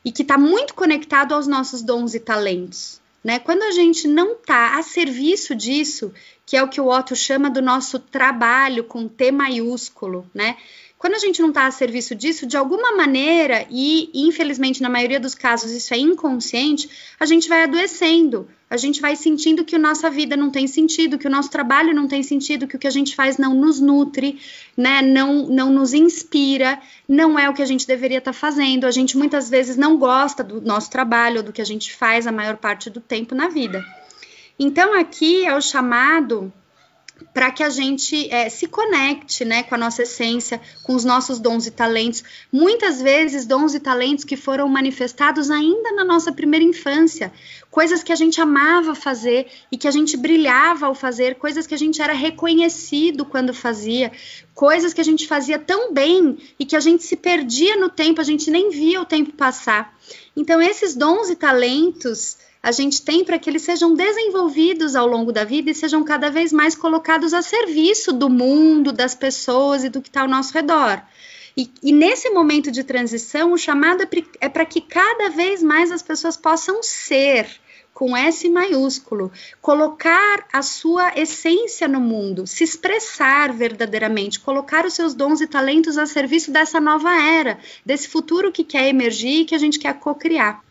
e 0.05 0.13
que 0.13 0.23
está 0.23 0.39
muito 0.39 0.75
conectado 0.75 1.35
aos 1.35 1.47
nossos 1.47 1.83
dons 1.83 2.15
e 2.15 2.21
talentos, 2.21 3.01
né? 3.23 3.39
Quando 3.39 3.63
a 3.63 3.71
gente 3.71 4.07
não 4.07 4.33
está 4.33 4.79
a 4.79 4.83
serviço 4.83 5.55
disso, 5.55 6.13
que 6.47 6.57
é 6.57 6.63
o 6.63 6.69
que 6.69 6.81
o 6.81 6.89
Otto 6.89 7.15
chama 7.15 7.51
do 7.51 7.61
nosso 7.61 7.99
trabalho 7.99 8.85
com 8.85 9.09
T 9.09 9.31
maiúsculo, 9.31 10.29
né? 10.33 10.57
Quando 10.99 11.15
a 11.15 11.19
gente 11.19 11.41
não 11.41 11.51
está 11.51 11.67
a 11.67 11.71
serviço 11.71 12.13
disso, 12.13 12.45
de 12.45 12.57
alguma 12.57 12.97
maneira, 12.97 13.65
e 13.71 14.11
infelizmente 14.13 14.83
na 14.83 14.89
maioria 14.89 15.21
dos 15.21 15.33
casos 15.33 15.71
isso 15.71 15.95
é 15.95 15.97
inconsciente, 15.97 16.91
a 17.21 17.25
gente 17.25 17.49
vai 17.49 17.63
adoecendo, 17.63 18.49
a 18.69 18.77
gente 18.77 19.01
vai 19.01 19.15
sentindo 19.15 19.65
que 19.65 19.77
a 19.77 19.79
nossa 19.79 20.11
vida 20.11 20.37
não 20.37 20.51
tem 20.51 20.67
sentido, 20.67 21.17
que 21.17 21.29
o 21.29 21.31
nosso 21.31 21.51
trabalho 21.51 21.95
não 21.95 22.09
tem 22.09 22.25
sentido, 22.25 22.67
que 22.67 22.75
o 22.75 22.79
que 22.81 22.87
a 22.89 22.91
gente 22.91 23.15
faz 23.15 23.39
não 23.39 23.55
nos 23.55 23.79
nutre, 23.79 24.41
né, 24.77 25.01
não, 25.01 25.47
não 25.47 25.71
nos 25.71 25.95
inspira, 25.95 26.81
não 27.09 27.39
é 27.39 27.49
o 27.49 27.55
que 27.55 27.63
a 27.63 27.67
gente 27.67 27.87
deveria 27.87 28.19
estar 28.19 28.33
tá 28.33 28.39
fazendo. 28.39 28.85
A 28.85 28.91
gente 28.91 29.17
muitas 29.17 29.49
vezes 29.49 29.77
não 29.77 29.97
gosta 29.97 30.43
do 30.43 30.61
nosso 30.61 30.91
trabalho, 30.91 31.45
do 31.45 31.53
que 31.53 31.63
a 31.63 31.67
gente 31.67 31.95
faz 31.95 32.27
a 32.27 32.33
maior 32.33 32.57
parte 32.57 32.91
do 32.91 33.01
tempo 33.01 33.37
na 33.37 33.49
vida. 33.49 33.85
Então, 34.59 34.93
aqui 34.99 35.47
é 35.47 35.57
o 35.57 35.61
chamado 35.61 36.53
para 37.33 37.51
que 37.51 37.63
a 37.63 37.71
gente 37.71 38.29
é, 38.33 38.49
se 38.49 38.67
conecte 38.67 39.45
né, 39.45 39.63
com 39.63 39.75
a 39.75 39.79
nossa 39.79 40.03
essência, 40.03 40.61
com 40.83 40.95
os 40.95 41.05
nossos 41.05 41.39
dons 41.39 41.67
e 41.67 41.71
talentos. 41.71 42.25
Muitas 42.53 43.01
vezes, 43.01 43.47
dons 43.47 43.75
e 43.75 43.81
talentos 43.81 44.25
que 44.25 44.37
foram 44.37 44.69
manifestados 44.69 45.51
ainda 45.51 45.93
na 45.93 46.05
nossa 46.05 46.33
primeira 46.33 46.65
infância, 46.65 47.33
coisas 47.71 48.03
que 48.03 48.13
a 48.13 48.17
gente 48.17 48.41
amava 48.41 48.95
fazer 48.95 49.47
e 49.71 49.77
que 49.77 49.87
a 49.87 49.91
gente 49.91 50.17
brilhava 50.17 50.87
ao 50.87 50.95
fazer, 50.95 51.37
coisas 51.37 51.67
que 51.67 51.75
a 51.75 51.79
gente 51.79 52.01
era 52.01 52.13
reconhecido 52.13 53.25
quando 53.25 53.53
fazia, 53.53 54.11
coisas 54.55 54.93
que 54.93 55.01
a 55.01 55.05
gente 55.05 55.27
fazia 55.27 55.59
tão 55.59 55.93
bem 55.93 56.39
e 56.59 56.65
que 56.65 56.77
a 56.77 56.81
gente 56.81 57.05
se 57.05 57.17
perdia 57.17 57.77
no 57.77 57.89
tempo, 57.89 58.21
a 58.21 58.25
gente 58.25 58.51
nem 58.51 58.71
via 58.71 59.01
o 59.01 59.05
tempo 59.05 59.33
passar. 59.33 59.97
Então, 60.37 60.61
esses 60.61 60.95
dons 60.95 61.31
e 61.31 61.37
talentos 61.37 62.37
a 62.63 62.73
gente 62.73 63.03
tem 63.03 63.25
para 63.25 63.39
que 63.39 63.49
eles 63.49 63.63
sejam 63.63 63.95
desenvolvidos 63.95 64.97
ao 64.97 65.07
longo 65.07 65.33
da 65.33 65.45
vida 65.45 65.71
e 65.71 65.75
sejam 65.75 66.03
cada 66.05 66.31
vez 66.31 66.53
mais 66.53 66.75
colocados 66.75 67.33
a 67.33 67.43
serviço 67.43 68.13
do 68.13 68.29
mundo, 68.29 68.93
das 68.93 69.15
pessoas 69.15 69.85
e 69.85 69.89
do 69.89 70.03
que 70.03 70.09
está 70.09 70.23
ao 70.23 70.29
nosso 70.29 70.53
redor. 70.53 71.03
E, 71.57 71.71
e, 71.83 71.93
nesse 71.93 72.31
momento 72.31 72.71
de 72.71 72.85
transição, 72.85 73.53
o 73.53 73.59
chamado 73.59 74.07
é 74.41 74.49
para 74.49 74.65
que 74.65 74.81
cada 74.81 75.29
vez 75.31 75.61
mais 75.61 75.91
as 75.91 76.03
pessoas 76.03 76.37
possam 76.37 76.83
ser, 76.85 77.49
com 77.93 78.17
S 78.17 78.49
maiúsculo, 78.49 79.33
colocar 79.61 80.47
a 80.53 80.63
sua 80.63 81.19
essência 81.19 81.89
no 81.89 82.01
mundo, 82.01 82.47
se 82.47 82.63
expressar 82.63 83.53
verdadeiramente, 83.53 84.39
colocar 84.39 84.87
os 84.87 84.95
seus 84.95 85.15
dons 85.15 85.41
e 85.41 85.49
talentos 85.49 85.99
a 85.99 86.07
serviço 86.07 86.53
dessa 86.53 86.81
nova 86.81 87.11
era, 87.13 87.59
desse 87.85 88.07
futuro 88.07 88.53
que 88.53 88.63
quer 88.63 88.87
emergir 88.87 89.41
e 89.41 89.45
que 89.45 89.55
a 89.55 89.59
gente 89.59 89.81
quer 89.81 89.95
co-criar. 89.99 90.63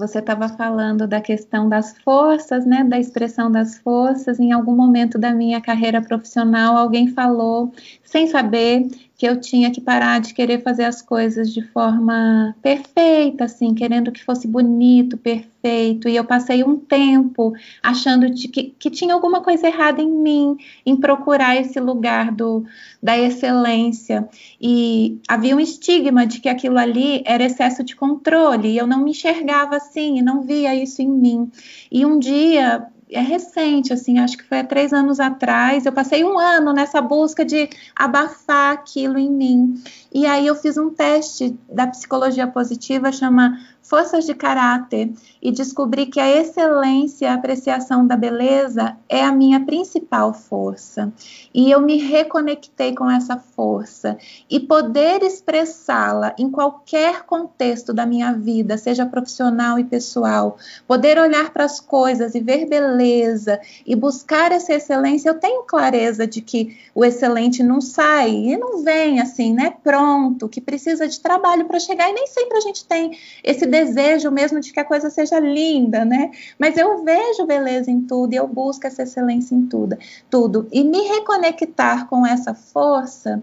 Você 0.00 0.18
estava 0.18 0.48
falando 0.48 1.06
da 1.06 1.20
questão 1.20 1.68
das 1.68 1.98
forças, 1.98 2.64
né, 2.64 2.82
da 2.82 2.98
expressão 2.98 3.52
das 3.52 3.76
forças. 3.76 4.40
Em 4.40 4.50
algum 4.50 4.74
momento 4.74 5.18
da 5.18 5.30
minha 5.30 5.60
carreira 5.60 6.00
profissional, 6.00 6.74
alguém 6.74 7.08
falou, 7.08 7.70
sem 8.02 8.26
saber, 8.26 8.88
que 9.20 9.26
eu 9.28 9.38
tinha 9.38 9.70
que 9.70 9.82
parar 9.82 10.18
de 10.18 10.32
querer 10.32 10.62
fazer 10.62 10.84
as 10.84 11.02
coisas 11.02 11.52
de 11.52 11.60
forma 11.60 12.56
perfeita, 12.62 13.44
assim, 13.44 13.74
querendo 13.74 14.10
que 14.10 14.24
fosse 14.24 14.48
bonito, 14.48 15.18
perfeito. 15.18 16.08
E 16.08 16.16
eu 16.16 16.24
passei 16.24 16.64
um 16.64 16.78
tempo 16.78 17.52
achando 17.82 18.32
que, 18.32 18.74
que 18.78 18.88
tinha 18.88 19.12
alguma 19.12 19.42
coisa 19.42 19.66
errada 19.66 20.00
em 20.00 20.10
mim, 20.10 20.56
em 20.86 20.96
procurar 20.96 21.54
esse 21.54 21.78
lugar 21.78 22.32
do, 22.32 22.64
da 23.02 23.18
excelência. 23.18 24.26
E 24.58 25.20
havia 25.28 25.54
um 25.54 25.60
estigma 25.60 26.26
de 26.26 26.40
que 26.40 26.48
aquilo 26.48 26.78
ali 26.78 27.22
era 27.26 27.44
excesso 27.44 27.84
de 27.84 27.94
controle, 27.94 28.70
e 28.70 28.78
eu 28.78 28.86
não 28.86 29.04
me 29.04 29.10
enxergava 29.10 29.76
assim, 29.76 30.16
e 30.16 30.22
não 30.22 30.40
via 30.40 30.74
isso 30.74 31.02
em 31.02 31.08
mim. 31.10 31.52
E 31.92 32.06
um 32.06 32.18
dia 32.18 32.88
é 33.12 33.20
recente, 33.20 33.92
assim, 33.92 34.18
acho 34.18 34.36
que 34.36 34.44
foi 34.44 34.60
há 34.60 34.64
três 34.64 34.92
anos 34.92 35.20
atrás. 35.20 35.84
Eu 35.84 35.92
passei 35.92 36.24
um 36.24 36.38
ano 36.38 36.72
nessa 36.72 37.00
busca 37.00 37.44
de 37.44 37.68
abafar 37.94 38.72
aquilo 38.72 39.18
em 39.18 39.30
mim. 39.30 39.82
E 40.12 40.26
aí 40.26 40.46
eu 40.46 40.54
fiz 40.54 40.76
um 40.76 40.90
teste 40.90 41.58
da 41.68 41.86
psicologia 41.86 42.46
positiva, 42.46 43.12
chama 43.12 43.58
forças 43.90 44.24
de 44.24 44.36
caráter 44.36 45.12
e 45.42 45.50
descobri 45.50 46.06
que 46.06 46.20
a 46.20 46.30
excelência, 46.30 47.28
a 47.28 47.34
apreciação 47.34 48.06
da 48.06 48.16
beleza 48.16 48.96
é 49.08 49.24
a 49.24 49.32
minha 49.32 49.58
principal 49.64 50.32
força. 50.32 51.12
E 51.52 51.72
eu 51.72 51.80
me 51.80 51.96
reconectei 51.96 52.94
com 52.94 53.10
essa 53.10 53.36
força 53.36 54.16
e 54.48 54.60
poder 54.60 55.24
expressá-la 55.24 56.32
em 56.38 56.48
qualquer 56.48 57.24
contexto 57.24 57.92
da 57.92 58.06
minha 58.06 58.32
vida, 58.32 58.78
seja 58.78 59.04
profissional 59.04 59.76
e 59.76 59.82
pessoal, 59.82 60.56
poder 60.86 61.18
olhar 61.18 61.52
para 61.52 61.64
as 61.64 61.80
coisas 61.80 62.36
e 62.36 62.40
ver 62.40 62.66
beleza 62.66 63.58
e 63.84 63.96
buscar 63.96 64.52
essa 64.52 64.72
excelência, 64.72 65.30
eu 65.30 65.40
tenho 65.40 65.64
clareza 65.64 66.28
de 66.28 66.40
que 66.40 66.78
o 66.94 67.04
excelente 67.04 67.60
não 67.64 67.80
sai 67.80 68.30
e 68.30 68.56
não 68.56 68.84
vem 68.84 69.18
assim, 69.18 69.52
né, 69.52 69.74
pronto, 69.82 70.48
que 70.48 70.60
precisa 70.60 71.08
de 71.08 71.18
trabalho 71.18 71.64
para 71.64 71.80
chegar 71.80 72.08
e 72.08 72.12
nem 72.12 72.28
sempre 72.28 72.56
a 72.56 72.60
gente 72.60 72.84
tem 72.84 73.18
esse 73.42 73.66
desejo 73.66 73.79
mesmo 74.30 74.60
de 74.60 74.72
que 74.72 74.80
a 74.80 74.84
coisa 74.84 75.10
seja 75.10 75.38
linda, 75.38 76.04
né? 76.04 76.30
Mas 76.58 76.76
eu 76.76 77.02
vejo 77.04 77.46
beleza 77.46 77.90
em 77.90 78.00
tudo 78.02 78.32
e 78.32 78.36
eu 78.36 78.46
busco 78.46 78.86
essa 78.86 79.02
excelência 79.02 79.54
em 79.54 79.66
tudo, 79.66 79.96
tudo. 80.28 80.66
E 80.72 80.84
me 80.84 81.00
reconectar 81.02 82.08
com 82.08 82.26
essa 82.26 82.54
força 82.54 83.42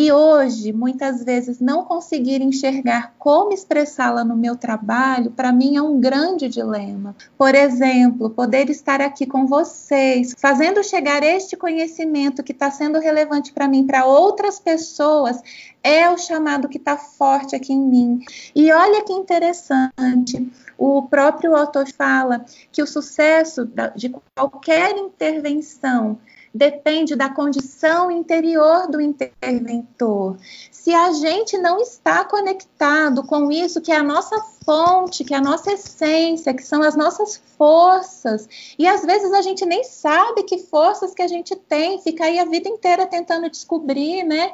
e 0.00 0.10
hoje, 0.10 0.72
muitas 0.72 1.22
vezes, 1.22 1.60
não 1.60 1.84
conseguir 1.84 2.40
enxergar 2.40 3.12
como 3.18 3.52
expressá-la 3.52 4.24
no 4.24 4.34
meu 4.34 4.56
trabalho, 4.56 5.30
para 5.30 5.52
mim 5.52 5.76
é 5.76 5.82
um 5.82 6.00
grande 6.00 6.48
dilema. 6.48 7.14
Por 7.36 7.54
exemplo, 7.54 8.30
poder 8.30 8.70
estar 8.70 9.02
aqui 9.02 9.26
com 9.26 9.46
vocês, 9.46 10.34
fazendo 10.38 10.82
chegar 10.82 11.22
este 11.22 11.54
conhecimento 11.54 12.42
que 12.42 12.52
está 12.52 12.70
sendo 12.70 12.98
relevante 12.98 13.52
para 13.52 13.68
mim, 13.68 13.86
para 13.86 14.06
outras 14.06 14.58
pessoas, 14.58 15.38
é 15.82 16.08
o 16.08 16.16
chamado 16.16 16.66
que 16.66 16.78
está 16.78 16.96
forte 16.96 17.54
aqui 17.54 17.74
em 17.74 17.86
mim. 17.86 18.20
E 18.54 18.72
olha 18.72 19.04
que 19.04 19.12
interessante, 19.12 20.50
o 20.78 21.02
próprio 21.02 21.54
autor 21.54 21.86
fala 21.92 22.42
que 22.72 22.82
o 22.82 22.86
sucesso 22.86 23.70
de 23.94 24.10
qualquer 24.34 24.96
intervenção 24.96 26.18
depende 26.52 27.14
da 27.14 27.28
condição 27.28 28.10
interior 28.10 28.88
do 28.88 29.00
interventor. 29.00 30.36
Se 30.70 30.92
a 30.92 31.12
gente 31.12 31.56
não 31.58 31.80
está 31.80 32.24
conectado 32.24 33.22
com 33.24 33.50
isso, 33.50 33.80
que 33.80 33.92
é 33.92 33.96
a 33.96 34.02
nossa 34.02 34.36
fonte, 34.64 35.24
que 35.24 35.32
é 35.32 35.36
a 35.36 35.42
nossa 35.42 35.72
essência, 35.72 36.52
que 36.52 36.62
são 36.62 36.82
as 36.82 36.96
nossas 36.96 37.40
forças, 37.56 38.48
e 38.78 38.86
às 38.86 39.04
vezes 39.04 39.32
a 39.32 39.42
gente 39.42 39.64
nem 39.64 39.84
sabe 39.84 40.42
que 40.42 40.58
forças 40.58 41.14
que 41.14 41.22
a 41.22 41.28
gente 41.28 41.54
tem, 41.54 42.00
fica 42.00 42.24
aí 42.24 42.38
a 42.38 42.44
vida 42.44 42.68
inteira 42.68 43.06
tentando 43.06 43.48
descobrir, 43.48 44.24
né? 44.24 44.52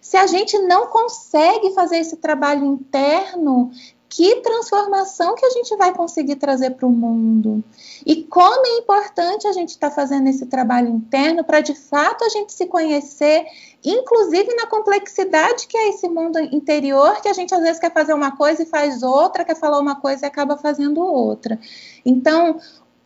Se 0.00 0.16
a 0.16 0.26
gente 0.26 0.58
não 0.60 0.86
consegue 0.86 1.72
fazer 1.74 1.98
esse 1.98 2.16
trabalho 2.16 2.64
interno, 2.64 3.70
que 4.08 4.36
transformação 4.36 5.34
que 5.34 5.44
a 5.44 5.50
gente 5.50 5.76
vai 5.76 5.92
conseguir 5.92 6.36
trazer 6.36 6.70
para 6.70 6.86
o 6.86 6.90
mundo. 6.90 7.62
E 8.06 8.24
como 8.24 8.66
é 8.66 8.78
importante 8.78 9.46
a 9.46 9.52
gente 9.52 9.70
estar 9.70 9.90
tá 9.90 9.94
fazendo 9.94 10.28
esse 10.28 10.46
trabalho 10.46 10.88
interno 10.88 11.44
para 11.44 11.60
de 11.60 11.74
fato 11.74 12.24
a 12.24 12.28
gente 12.28 12.52
se 12.52 12.66
conhecer, 12.66 13.44
inclusive 13.84 14.54
na 14.54 14.66
complexidade 14.66 15.66
que 15.66 15.76
é 15.76 15.90
esse 15.90 16.08
mundo 16.08 16.38
interior, 16.38 17.20
que 17.20 17.28
a 17.28 17.34
gente 17.34 17.54
às 17.54 17.60
vezes 17.60 17.78
quer 17.78 17.92
fazer 17.92 18.14
uma 18.14 18.34
coisa 18.36 18.62
e 18.62 18.66
faz 18.66 19.02
outra, 19.02 19.44
quer 19.44 19.56
falar 19.56 19.78
uma 19.78 20.00
coisa 20.00 20.24
e 20.24 20.28
acaba 20.28 20.56
fazendo 20.56 21.00
outra. 21.02 21.58
Então, 22.04 22.58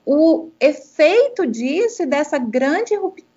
o 0.07 0.51
efeito 0.61 1.47
disso 1.47 2.03
e 2.03 2.07
dessa 2.07 2.39
grande 2.39 2.95
ruptura 2.95 3.32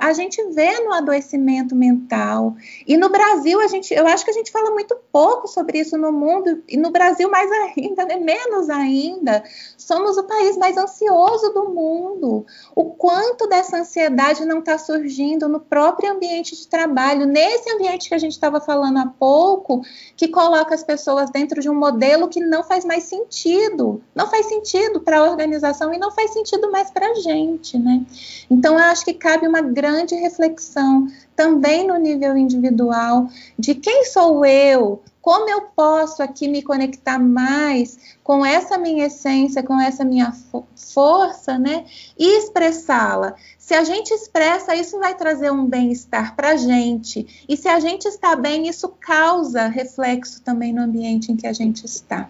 a 0.00 0.12
gente 0.12 0.42
vê 0.50 0.80
no 0.80 0.92
adoecimento 0.92 1.74
mental. 1.74 2.54
E 2.86 2.96
no 2.96 3.08
Brasil, 3.08 3.60
a 3.60 3.66
gente, 3.66 3.92
eu 3.92 4.06
acho 4.06 4.24
que 4.24 4.30
a 4.30 4.34
gente 4.34 4.50
fala 4.50 4.70
muito 4.70 4.96
pouco 5.12 5.48
sobre 5.48 5.78
isso 5.78 5.96
no 5.96 6.12
mundo, 6.12 6.62
e 6.68 6.76
no 6.76 6.90
Brasil 6.90 7.30
mais 7.30 7.50
ainda, 7.50 8.04
né? 8.04 8.16
menos 8.16 8.68
ainda. 8.68 9.42
Somos 9.76 10.16
o 10.16 10.24
país 10.24 10.56
mais 10.56 10.76
ansioso 10.76 11.52
do 11.52 11.68
mundo. 11.68 12.46
O 12.74 12.90
quanto 12.90 13.46
dessa 13.48 13.78
ansiedade 13.78 14.44
não 14.44 14.60
está 14.60 14.78
surgindo 14.78 15.48
no 15.48 15.60
próprio 15.60 16.12
ambiente 16.12 16.56
de 16.56 16.66
trabalho, 16.66 17.26
nesse 17.26 17.70
ambiente 17.70 18.08
que 18.08 18.14
a 18.14 18.18
gente 18.18 18.32
estava 18.32 18.60
falando 18.60 18.98
há 18.98 19.06
pouco, 19.06 19.82
que 20.16 20.28
coloca 20.28 20.74
as 20.74 20.82
pessoas 20.82 21.30
dentro 21.30 21.60
de 21.60 21.68
um 21.68 21.74
modelo 21.74 22.28
que 22.28 22.40
não 22.40 22.62
faz 22.62 22.84
mais 22.84 23.04
sentido. 23.04 24.02
Não 24.14 24.28
faz 24.28 24.46
sentido 24.46 25.00
para 25.00 25.18
a 25.18 25.30
organização 25.30 25.92
e 25.92 25.98
não 25.98 26.10
faz 26.10 26.32
sentido 26.32 26.70
mais 26.70 26.90
para 26.90 27.10
a 27.10 27.14
gente, 27.14 27.78
né? 27.78 28.04
Então, 28.50 28.74
eu 28.74 28.84
acho 28.84 29.04
que 29.04 29.14
cabe 29.14 29.39
uma 29.48 29.60
grande 29.60 30.14
reflexão 30.14 31.06
também 31.34 31.86
no 31.86 31.96
nível 31.96 32.36
individual 32.36 33.28
de 33.58 33.74
quem 33.74 34.04
sou 34.04 34.44
eu, 34.44 35.02
como 35.20 35.48
eu 35.48 35.62
posso 35.76 36.22
aqui 36.22 36.48
me 36.48 36.62
conectar 36.62 37.18
mais 37.18 38.16
com 38.22 38.44
essa 38.44 38.78
minha 38.78 39.06
essência, 39.06 39.62
com 39.62 39.80
essa 39.80 40.04
minha 40.04 40.32
fo 40.32 40.64
força, 40.74 41.58
né? 41.58 41.84
E 42.18 42.38
expressá-la. 42.38 43.36
Se 43.58 43.74
a 43.74 43.84
gente 43.84 44.10
expressa, 44.12 44.74
isso 44.74 44.98
vai 44.98 45.14
trazer 45.14 45.52
um 45.52 45.64
bem-estar 45.64 46.34
para 46.34 46.50
a 46.50 46.56
gente. 46.56 47.44
E 47.48 47.56
se 47.56 47.68
a 47.68 47.78
gente 47.78 48.06
está 48.06 48.34
bem, 48.34 48.66
isso 48.66 48.88
causa 49.00 49.68
reflexo 49.68 50.42
também 50.42 50.72
no 50.72 50.82
ambiente 50.82 51.30
em 51.30 51.36
que 51.36 51.46
a 51.46 51.52
gente 51.52 51.84
está. 51.84 52.28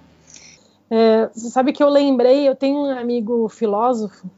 É, 0.91 1.31
você 1.33 1.49
sabe 1.49 1.73
que 1.73 1.83
eu 1.83 1.89
lembrei, 1.89 2.49
eu 2.49 2.57
tenho 2.57 2.79
um 2.79 2.99
amigo 2.99 3.49
filósofo 3.49 4.29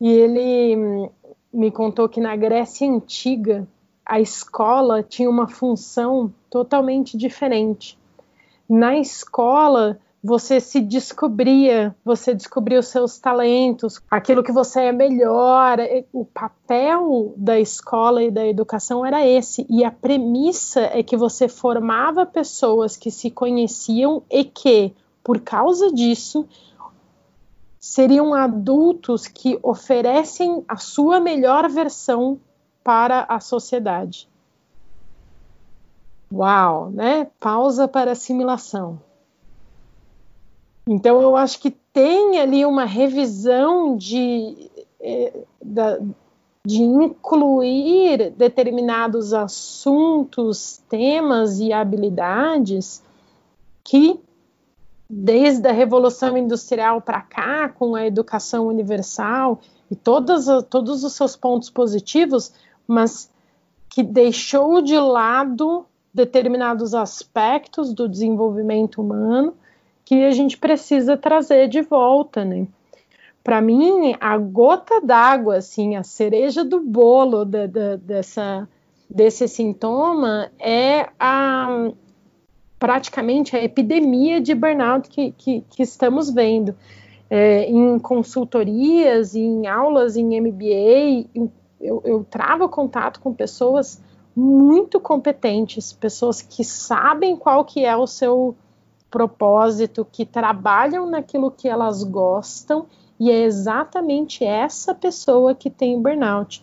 e 0.00 0.08
ele 0.08 1.10
me 1.56 1.70
contou 1.70 2.06
que 2.06 2.20
na 2.20 2.36
Grécia 2.36 2.86
Antiga 2.86 3.66
a 4.04 4.20
escola 4.20 5.02
tinha 5.02 5.28
uma 5.28 5.48
função 5.48 6.32
totalmente 6.50 7.16
diferente. 7.16 7.98
Na 8.68 8.98
escola, 8.98 9.98
você 10.22 10.60
se 10.60 10.80
descobria, 10.80 11.96
você 12.04 12.34
descobria 12.34 12.78
os 12.78 12.88
seus 12.88 13.18
talentos, 13.18 14.02
aquilo 14.10 14.42
que 14.42 14.52
você 14.52 14.82
é 14.82 14.92
melhor. 14.92 15.78
O 16.12 16.26
papel 16.26 17.32
da 17.38 17.58
escola 17.58 18.22
e 18.22 18.30
da 18.30 18.46
educação 18.46 19.04
era 19.04 19.26
esse. 19.26 19.66
E 19.70 19.82
a 19.82 19.90
premissa 19.90 20.80
é 20.92 21.02
que 21.02 21.16
você 21.16 21.48
formava 21.48 22.26
pessoas 22.26 22.98
que 22.98 23.10
se 23.10 23.30
conheciam 23.30 24.22
e 24.30 24.44
que, 24.44 24.92
por 25.24 25.40
causa 25.40 25.90
disso, 25.90 26.46
seriam 27.86 28.34
adultos 28.34 29.28
que 29.28 29.60
oferecem 29.62 30.64
a 30.66 30.76
sua 30.76 31.20
melhor 31.20 31.68
versão 31.68 32.38
para 32.82 33.24
a 33.28 33.38
sociedade. 33.38 34.28
Uau, 36.32 36.90
né? 36.90 37.28
Pausa 37.38 37.86
para 37.86 38.10
assimilação. 38.10 39.00
Então, 40.84 41.22
eu 41.22 41.36
acho 41.36 41.60
que 41.60 41.70
tem 41.70 42.40
ali 42.40 42.66
uma 42.66 42.84
revisão 42.84 43.96
de, 43.96 44.68
eh, 45.00 45.44
de 46.66 46.82
incluir 46.82 48.32
determinados 48.32 49.32
assuntos, 49.32 50.82
temas 50.88 51.60
e 51.60 51.72
habilidades 51.72 53.00
que 53.84 54.20
desde 55.08 55.68
a 55.68 55.72
Revolução 55.72 56.36
Industrial 56.36 57.00
para 57.00 57.20
cá, 57.20 57.68
com 57.68 57.94
a 57.94 58.06
educação 58.06 58.66
universal 58.66 59.60
e 59.90 59.94
todos, 59.94 60.46
todos 60.68 61.04
os 61.04 61.12
seus 61.12 61.36
pontos 61.36 61.70
positivos, 61.70 62.52
mas 62.86 63.30
que 63.88 64.02
deixou 64.02 64.82
de 64.82 64.98
lado 64.98 65.86
determinados 66.12 66.94
aspectos 66.94 67.92
do 67.92 68.08
desenvolvimento 68.08 69.00
humano 69.00 69.54
que 70.04 70.24
a 70.24 70.30
gente 70.30 70.56
precisa 70.56 71.16
trazer 71.16 71.68
de 71.68 71.82
volta, 71.82 72.44
né? 72.44 72.66
Para 73.42 73.60
mim, 73.60 74.16
a 74.20 74.36
gota 74.38 75.00
d'água, 75.00 75.56
assim, 75.58 75.94
a 75.94 76.02
cereja 76.02 76.64
do 76.64 76.80
bolo 76.80 77.44
da, 77.44 77.66
da, 77.66 77.96
dessa, 77.96 78.68
desse 79.08 79.46
sintoma 79.46 80.50
é 80.58 81.08
a, 81.18 81.90
praticamente 82.78 83.56
a 83.56 83.62
epidemia 83.62 84.40
de 84.40 84.54
burnout 84.54 85.08
que, 85.08 85.32
que, 85.32 85.64
que 85.70 85.82
estamos 85.82 86.30
vendo. 86.30 86.74
É, 87.28 87.64
em 87.68 87.98
consultorias, 87.98 89.34
em 89.34 89.66
aulas, 89.66 90.16
em 90.16 90.40
MBA, 90.40 91.28
eu, 91.80 92.00
eu 92.04 92.24
travo 92.30 92.68
contato 92.68 93.20
com 93.20 93.34
pessoas 93.34 94.00
muito 94.34 95.00
competentes, 95.00 95.92
pessoas 95.92 96.42
que 96.42 96.62
sabem 96.62 97.36
qual 97.36 97.64
que 97.64 97.84
é 97.84 97.96
o 97.96 98.06
seu 98.06 98.54
propósito, 99.10 100.06
que 100.10 100.26
trabalham 100.26 101.08
naquilo 101.08 101.50
que 101.50 101.68
elas 101.68 102.04
gostam, 102.04 102.86
e 103.18 103.30
é 103.30 103.42
exatamente 103.42 104.44
essa 104.44 104.94
pessoa 104.94 105.54
que 105.54 105.70
tem 105.70 106.00
burnout. 106.00 106.62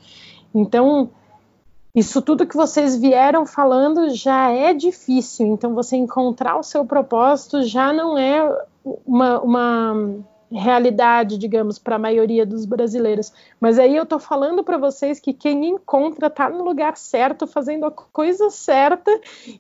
Então, 0.54 1.10
isso 1.96 2.22
tudo 2.22 2.48
que 2.48 2.56
vocês 2.56 2.96
vieram 2.96 3.46
falando 3.46 4.10
já 4.10 4.50
é 4.50 4.74
difícil, 4.74 5.48
então 5.48 5.76
você 5.76 5.96
encontrar 5.96 6.58
o 6.58 6.64
seu 6.64 6.84
propósito 6.86 7.62
já 7.64 7.94
não 7.94 8.18
é 8.18 8.66
uma, 9.06 9.40
uma 9.40 10.24
realidade, 10.52 11.38
digamos, 11.38 11.78
para 11.78 11.96
a 11.96 12.00
maioria 12.00 12.46
dos 12.46 12.66
brasileiros. 12.66 13.32
Mas 13.60 13.78
aí 13.78 13.96
eu 13.96 14.04
estou 14.04 14.20
falando 14.20 14.64
para 14.64 14.78
vocês 14.78 15.20
que 15.20 15.34
quem 15.34 15.68
encontra 15.68 16.28
está 16.28 16.50
no 16.50 16.64
lugar 16.64 16.98
certo, 16.98 17.48
fazendo 17.48 17.86
a 17.86 17.92
coisa 17.92 18.50
certa, 18.50 19.12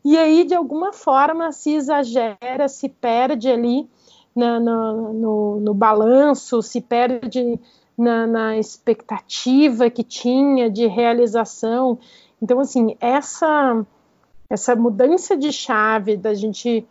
e 0.03 0.17
aí 0.17 0.43
de 0.43 0.55
alguma 0.55 0.91
forma 0.91 1.51
se 1.51 1.75
exagera, 1.75 2.67
se 2.67 2.89
perde 2.89 3.49
ali 3.49 3.87
na, 4.35 4.59
no, 4.59 5.13
no, 5.13 5.59
no 5.59 5.73
balanço, 5.73 6.61
se 6.61 6.81
perde 6.81 7.59
na, 7.97 8.25
na 8.25 8.57
expectativa 8.57 9.89
que 9.89 10.03
tinha 10.03 10.69
de 10.69 10.87
realização. 10.87 11.99
Então, 12.43 12.59
assim, 12.59 12.97
essa 12.99 13.85
essa 14.49 14.75
mudança 14.75 15.35
de 15.35 15.51
chave 15.51 16.17
da 16.17 16.33
gente 16.33 16.85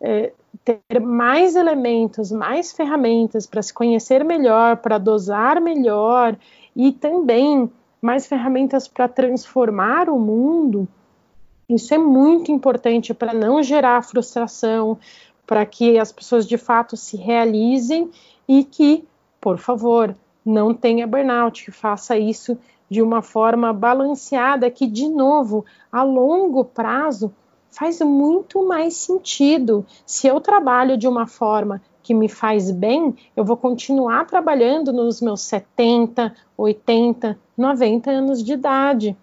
é, 0.00 0.32
ter 0.64 0.98
mais 0.98 1.54
elementos, 1.54 2.32
mais 2.32 2.72
ferramentas 2.72 3.46
para 3.46 3.62
se 3.62 3.72
conhecer 3.72 4.24
melhor, 4.24 4.78
para 4.78 4.96
dosar 4.96 5.60
melhor 5.60 6.36
e 6.74 6.90
também 6.90 7.70
mais 8.00 8.26
ferramentas 8.26 8.88
para 8.88 9.06
transformar 9.06 10.08
o 10.08 10.18
mundo, 10.18 10.88
isso 11.68 11.92
é 11.94 11.98
muito 11.98 12.50
importante 12.50 13.12
para 13.12 13.34
não 13.34 13.62
gerar 13.62 14.02
frustração, 14.02 14.98
para 15.46 15.64
que 15.66 15.98
as 15.98 16.10
pessoas 16.10 16.46
de 16.46 16.56
fato 16.56 16.96
se 16.96 17.16
realizem 17.18 18.10
e 18.48 18.64
que, 18.64 19.04
por 19.38 19.58
favor, 19.58 20.16
não 20.44 20.74
tenha 20.74 21.06
burnout, 21.06 21.62
que 21.64 21.70
faça 21.70 22.18
isso 22.18 22.58
de 22.94 23.02
uma 23.02 23.22
forma 23.22 23.72
balanceada, 23.72 24.70
que, 24.70 24.86
de 24.86 25.08
novo, 25.08 25.64
a 25.90 26.04
longo 26.04 26.64
prazo 26.64 27.34
faz 27.68 28.00
muito 28.00 28.64
mais 28.64 28.94
sentido. 28.94 29.84
Se 30.06 30.28
eu 30.28 30.40
trabalho 30.40 30.96
de 30.96 31.08
uma 31.08 31.26
forma 31.26 31.82
que 32.04 32.14
me 32.14 32.28
faz 32.28 32.70
bem, 32.70 33.16
eu 33.36 33.44
vou 33.44 33.56
continuar 33.56 34.26
trabalhando 34.26 34.92
nos 34.92 35.20
meus 35.20 35.40
70, 35.40 36.32
80, 36.56 37.36
90 37.58 38.10
anos 38.12 38.44
de 38.44 38.52
idade. 38.52 39.16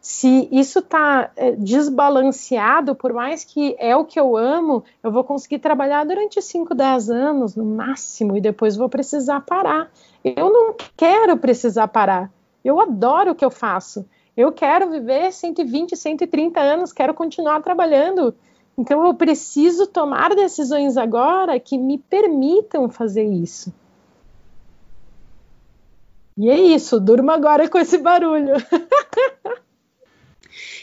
Se 0.00 0.48
isso 0.50 0.80
está 0.80 1.30
é, 1.36 1.52
desbalanceado, 1.52 2.96
por 2.96 3.12
mais 3.12 3.44
que 3.44 3.76
é 3.78 3.96
o 3.96 4.04
que 4.04 4.18
eu 4.18 4.36
amo, 4.36 4.82
eu 5.04 5.12
vou 5.12 5.22
conseguir 5.22 5.60
trabalhar 5.60 6.04
durante 6.04 6.42
5, 6.42 6.74
10 6.74 7.10
anos 7.10 7.54
no 7.54 7.64
máximo 7.64 8.36
e 8.36 8.40
depois 8.40 8.76
vou 8.76 8.88
precisar 8.88 9.40
parar. 9.42 9.88
Eu 10.24 10.52
não 10.52 10.74
quero 10.96 11.36
precisar 11.36 11.86
parar. 11.86 12.30
Eu 12.64 12.80
adoro 12.80 13.32
o 13.32 13.34
que 13.34 13.44
eu 13.44 13.50
faço. 13.50 14.08
Eu 14.36 14.50
quero 14.50 14.90
viver 14.90 15.32
120, 15.32 15.96
130 15.96 16.60
anos, 16.60 16.92
quero 16.92 17.14
continuar 17.14 17.62
trabalhando. 17.62 18.34
Então 18.76 19.06
eu 19.06 19.14
preciso 19.14 19.86
tomar 19.86 20.34
decisões 20.34 20.96
agora 20.96 21.60
que 21.60 21.78
me 21.78 21.98
permitam 21.98 22.88
fazer 22.88 23.24
isso. 23.24 23.72
E 26.36 26.50
é 26.50 26.58
isso, 26.58 26.98
durma 26.98 27.34
agora 27.34 27.68
com 27.68 27.78
esse 27.78 27.98
barulho. 27.98 28.54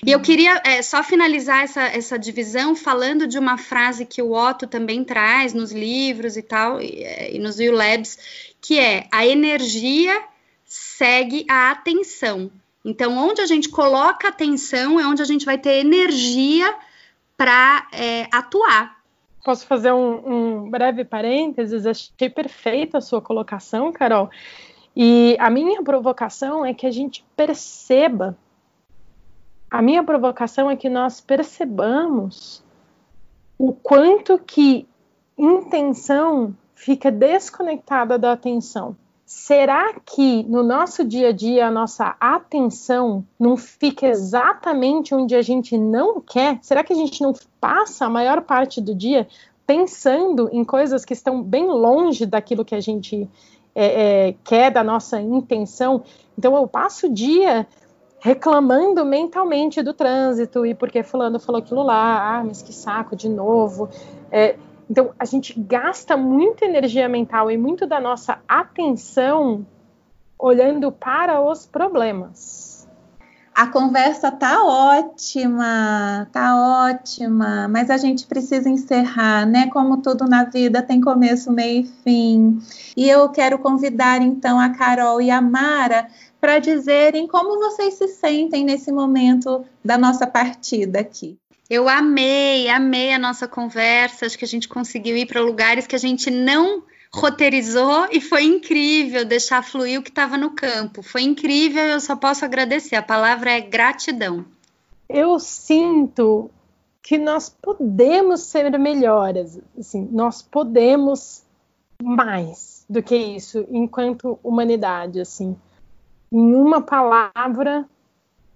E 0.04 0.12
eu 0.12 0.20
queria 0.20 0.60
é, 0.66 0.82
só 0.82 1.04
finalizar 1.04 1.64
essa, 1.64 1.84
essa 1.84 2.18
divisão 2.18 2.76
falando 2.76 3.28
de 3.28 3.38
uma 3.38 3.56
frase 3.56 4.04
que 4.04 4.20
o 4.20 4.34
Otto 4.34 4.66
também 4.66 5.04
traz 5.04 5.54
nos 5.54 5.72
livros 5.72 6.36
e 6.36 6.42
tal, 6.42 6.82
e, 6.82 7.04
e 7.36 7.38
nos 7.38 7.60
U-Labs, 7.60 8.18
que 8.60 8.80
é 8.80 9.08
a 9.12 9.28
energia 9.28 10.20
segue 10.72 11.46
a 11.50 11.70
atenção. 11.72 12.50
Então, 12.86 13.18
onde 13.18 13.42
a 13.42 13.46
gente 13.46 13.68
coloca 13.68 14.30
atenção 14.30 14.98
é 14.98 15.06
onde 15.06 15.22
a 15.22 15.26
gente 15.26 15.44
vai 15.44 15.58
ter 15.58 15.86
energia 15.86 16.74
para 17.36 17.90
é, 17.92 18.26
atuar. 18.32 19.02
Posso 19.44 19.68
fazer 19.68 19.92
um, 19.92 20.64
um, 20.64 20.70
breve 20.70 21.04
parênteses? 21.04 21.86
Achei 21.86 22.30
perfeita 22.30 23.00
a 23.00 23.02
sua 23.02 23.22
colocação, 23.22 23.92
Carol. 23.92 24.30
E 24.96 25.36
a 25.42 25.50
minha 25.50 25.84
provocação 25.84 26.66
é 26.66 26.74
que 26.74 26.88
a 26.88 26.92
gente 26.92 27.26
perceba. 27.36 28.38
A 29.70 29.82
minha 29.82 30.06
provocação 30.06 30.72
é 30.72 30.78
que 30.78 30.88
nós 30.88 31.20
percebamos 31.20 32.64
o 33.58 33.74
quanto 33.74 34.40
que 34.40 34.88
intenção 35.38 36.56
fica 36.74 37.12
desconectada 37.12 38.18
da 38.18 38.32
atenção 38.32 38.96
será 39.32 39.94
que 40.06 40.44
no 40.44 40.62
nosso 40.62 41.06
dia 41.06 41.30
a 41.30 41.32
dia 41.32 41.68
a 41.68 41.72
nossa 41.72 42.18
atenção 42.20 43.26
não 43.40 43.56
fica 43.56 44.06
exatamente 44.06 45.16
onde 45.16 45.34
a 45.34 45.42
gente 45.42 45.78
não 45.78 46.20
quer? 46.20 46.60
Será 46.62 46.84
que 46.84 46.92
a 46.92 46.96
gente 46.96 47.24
não 47.24 47.34
passa 47.60 48.06
a 48.06 48.10
maior 48.10 48.42
parte 48.42 48.82
do 48.82 48.94
dia 48.94 49.26
pensando 49.66 50.50
em 50.52 50.66
coisas 50.66 51.06
que 51.06 51.14
estão 51.14 51.42
bem 51.42 51.66
longe 51.66 52.26
daquilo 52.26 52.66
que 52.66 52.76
a 52.76 52.82
gente 52.82 53.26
é, 53.74 54.28
é, 54.28 54.36
quer, 54.44 54.70
da 54.70 54.84
nossa 54.84 55.22
intenção? 55.22 56.04
Então 56.38 56.54
eu 56.58 56.68
passo 56.68 57.08
o 57.08 57.14
dia 57.14 57.66
reclamando 58.20 59.06
mentalmente 59.06 59.82
do 59.82 59.94
trânsito 59.94 60.66
e 60.66 60.76
porque 60.76 61.04
fulano 61.04 61.40
falou 61.40 61.60
aquilo 61.60 61.84
lá, 61.84 62.38
ah, 62.38 62.44
mas 62.44 62.62
que 62.62 62.74
saco 62.74 63.16
de 63.16 63.30
novo. 63.30 63.90
É, 64.30 64.58
então, 64.92 65.14
a 65.18 65.24
gente 65.24 65.58
gasta 65.58 66.18
muita 66.18 66.66
energia 66.66 67.08
mental 67.08 67.50
e 67.50 67.58
muito 67.58 67.88
da 67.88 67.98
nossa 67.98 68.40
atenção 68.46 69.66
olhando 70.38 70.92
para 70.92 71.40
os 71.40 71.66
problemas. 71.66 72.86
A 73.56 73.68
conversa 73.68 74.30
tá 74.30 74.66
ótima, 74.66 76.28
tá 76.34 76.90
ótima, 76.90 77.70
mas 77.70 77.90
a 77.90 77.96
gente 77.96 78.28
precisa 78.28 78.70
encerrar, 78.70 79.46
né? 79.46 79.70
Como 79.70 80.02
tudo 80.02 80.26
na 80.26 80.44
vida 80.44 80.82
tem 80.82 81.00
começo, 81.00 81.54
meio 81.54 81.86
e 81.86 81.88
fim. 82.04 82.60
E 82.98 83.10
eu 83.10 83.30
quero 83.30 83.60
convidar 83.60 84.22
então 84.22 84.60
a 84.60 84.72
Carol 84.72 85.22
e 85.22 85.32
a 85.32 85.40
Mara 85.40 86.10
para 86.42 86.60
dizerem 86.60 87.30
como 87.30 87.60
vocês 87.60 87.94
se 87.94 88.10
sentem 88.10 88.66
nesse 88.66 88.92
momento 88.92 89.64
da 89.86 89.98
nossa 89.98 90.28
partida 90.28 91.00
aqui. 91.00 91.41
Eu 91.72 91.88
amei, 91.88 92.68
amei 92.68 93.14
a 93.14 93.18
nossa 93.18 93.48
conversa. 93.48 94.26
Acho 94.26 94.38
que 94.38 94.44
a 94.44 94.48
gente 94.48 94.68
conseguiu 94.68 95.16
ir 95.16 95.26
para 95.26 95.40
lugares 95.40 95.88
que 95.88 95.96
a 95.96 96.00
gente 96.00 96.30
não 96.30 96.84
roteirizou 97.14 98.10
e 98.12 98.20
foi 98.20 98.44
incrível 98.44 99.24
deixar 99.24 99.64
fluir 99.64 99.98
o 99.98 100.04
que 100.04 100.10
estava 100.10 100.36
no 100.36 100.50
campo. 100.50 101.02
Foi 101.02 101.22
incrível, 101.22 101.82
eu 101.84 102.02
só 102.02 102.14
posso 102.14 102.44
agradecer. 102.44 102.98
A 102.98 103.02
palavra 103.02 103.52
é 103.52 103.62
gratidão. 103.62 104.44
Eu 105.08 105.40
sinto 105.40 106.52
que 107.02 107.18
nós 107.18 107.48
podemos 107.48 108.42
ser 108.42 108.78
melhores, 108.78 109.58
assim, 109.80 110.10
nós 110.12 110.42
podemos 110.42 111.42
mais 112.04 112.86
do 112.90 113.02
que 113.02 113.16
isso 113.16 113.66
enquanto 113.72 114.38
humanidade, 114.44 115.22
assim. 115.22 115.56
Em 116.30 116.54
uma 116.54 116.82
palavra, 116.82 117.88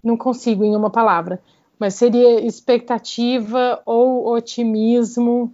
não 0.03 0.17
consigo 0.17 0.65
em 0.65 0.75
uma 0.75 0.89
palavra, 0.89 1.41
mas 1.79 1.95
seria 1.95 2.45
expectativa 2.45 3.81
ou 3.85 4.27
otimismo, 4.33 5.51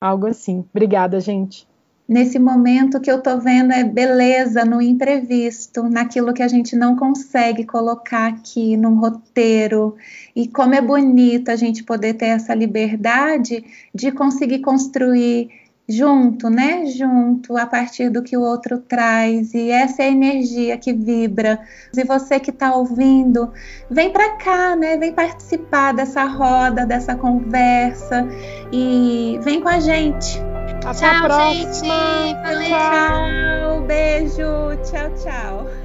algo 0.00 0.26
assim. 0.26 0.64
Obrigada, 0.72 1.20
gente. 1.20 1.66
Nesse 2.08 2.38
momento 2.38 3.00
que 3.00 3.10
eu 3.10 3.22
tô 3.22 3.38
vendo 3.38 3.72
é 3.72 3.84
beleza 3.84 4.64
no 4.64 4.82
imprevisto, 4.82 5.84
naquilo 5.84 6.34
que 6.34 6.42
a 6.42 6.48
gente 6.48 6.76
não 6.76 6.94
consegue 6.96 7.64
colocar 7.64 8.26
aqui 8.26 8.76
num 8.76 8.98
roteiro. 8.98 9.96
E 10.34 10.48
como 10.48 10.74
é 10.74 10.80
bonito 10.82 11.48
a 11.48 11.56
gente 11.56 11.84
poder 11.84 12.14
ter 12.14 12.26
essa 12.26 12.54
liberdade 12.54 13.64
de 13.94 14.12
conseguir 14.12 14.58
construir 14.58 15.48
junto, 15.88 16.48
né? 16.48 16.86
Junto, 16.86 17.56
a 17.56 17.66
partir 17.66 18.08
do 18.10 18.22
que 18.22 18.36
o 18.36 18.40
outro 18.40 18.78
traz. 18.78 19.52
E 19.54 19.70
essa 19.70 20.02
é 20.02 20.06
a 20.06 20.10
energia 20.10 20.76
que 20.78 20.92
vibra. 20.92 21.60
E 21.96 22.04
você 22.04 22.38
que 22.40 22.50
está 22.50 22.74
ouvindo, 22.74 23.52
vem 23.90 24.10
para 24.10 24.36
cá, 24.36 24.76
né? 24.76 24.96
Vem 24.96 25.12
participar 25.12 25.92
dessa 25.92 26.24
roda, 26.24 26.86
dessa 26.86 27.14
conversa 27.14 28.26
e 28.72 29.38
vem 29.42 29.60
com 29.60 29.68
a 29.68 29.80
gente. 29.80 30.40
Até 30.84 30.94
tchau, 30.94 31.08
a 31.08 31.22
próxima. 31.22 31.94
Gente. 32.24 32.68
Tchau. 32.68 32.68
tchau. 32.68 33.82
Beijo. 33.86 34.82
Tchau, 34.84 35.10
tchau. 35.16 35.81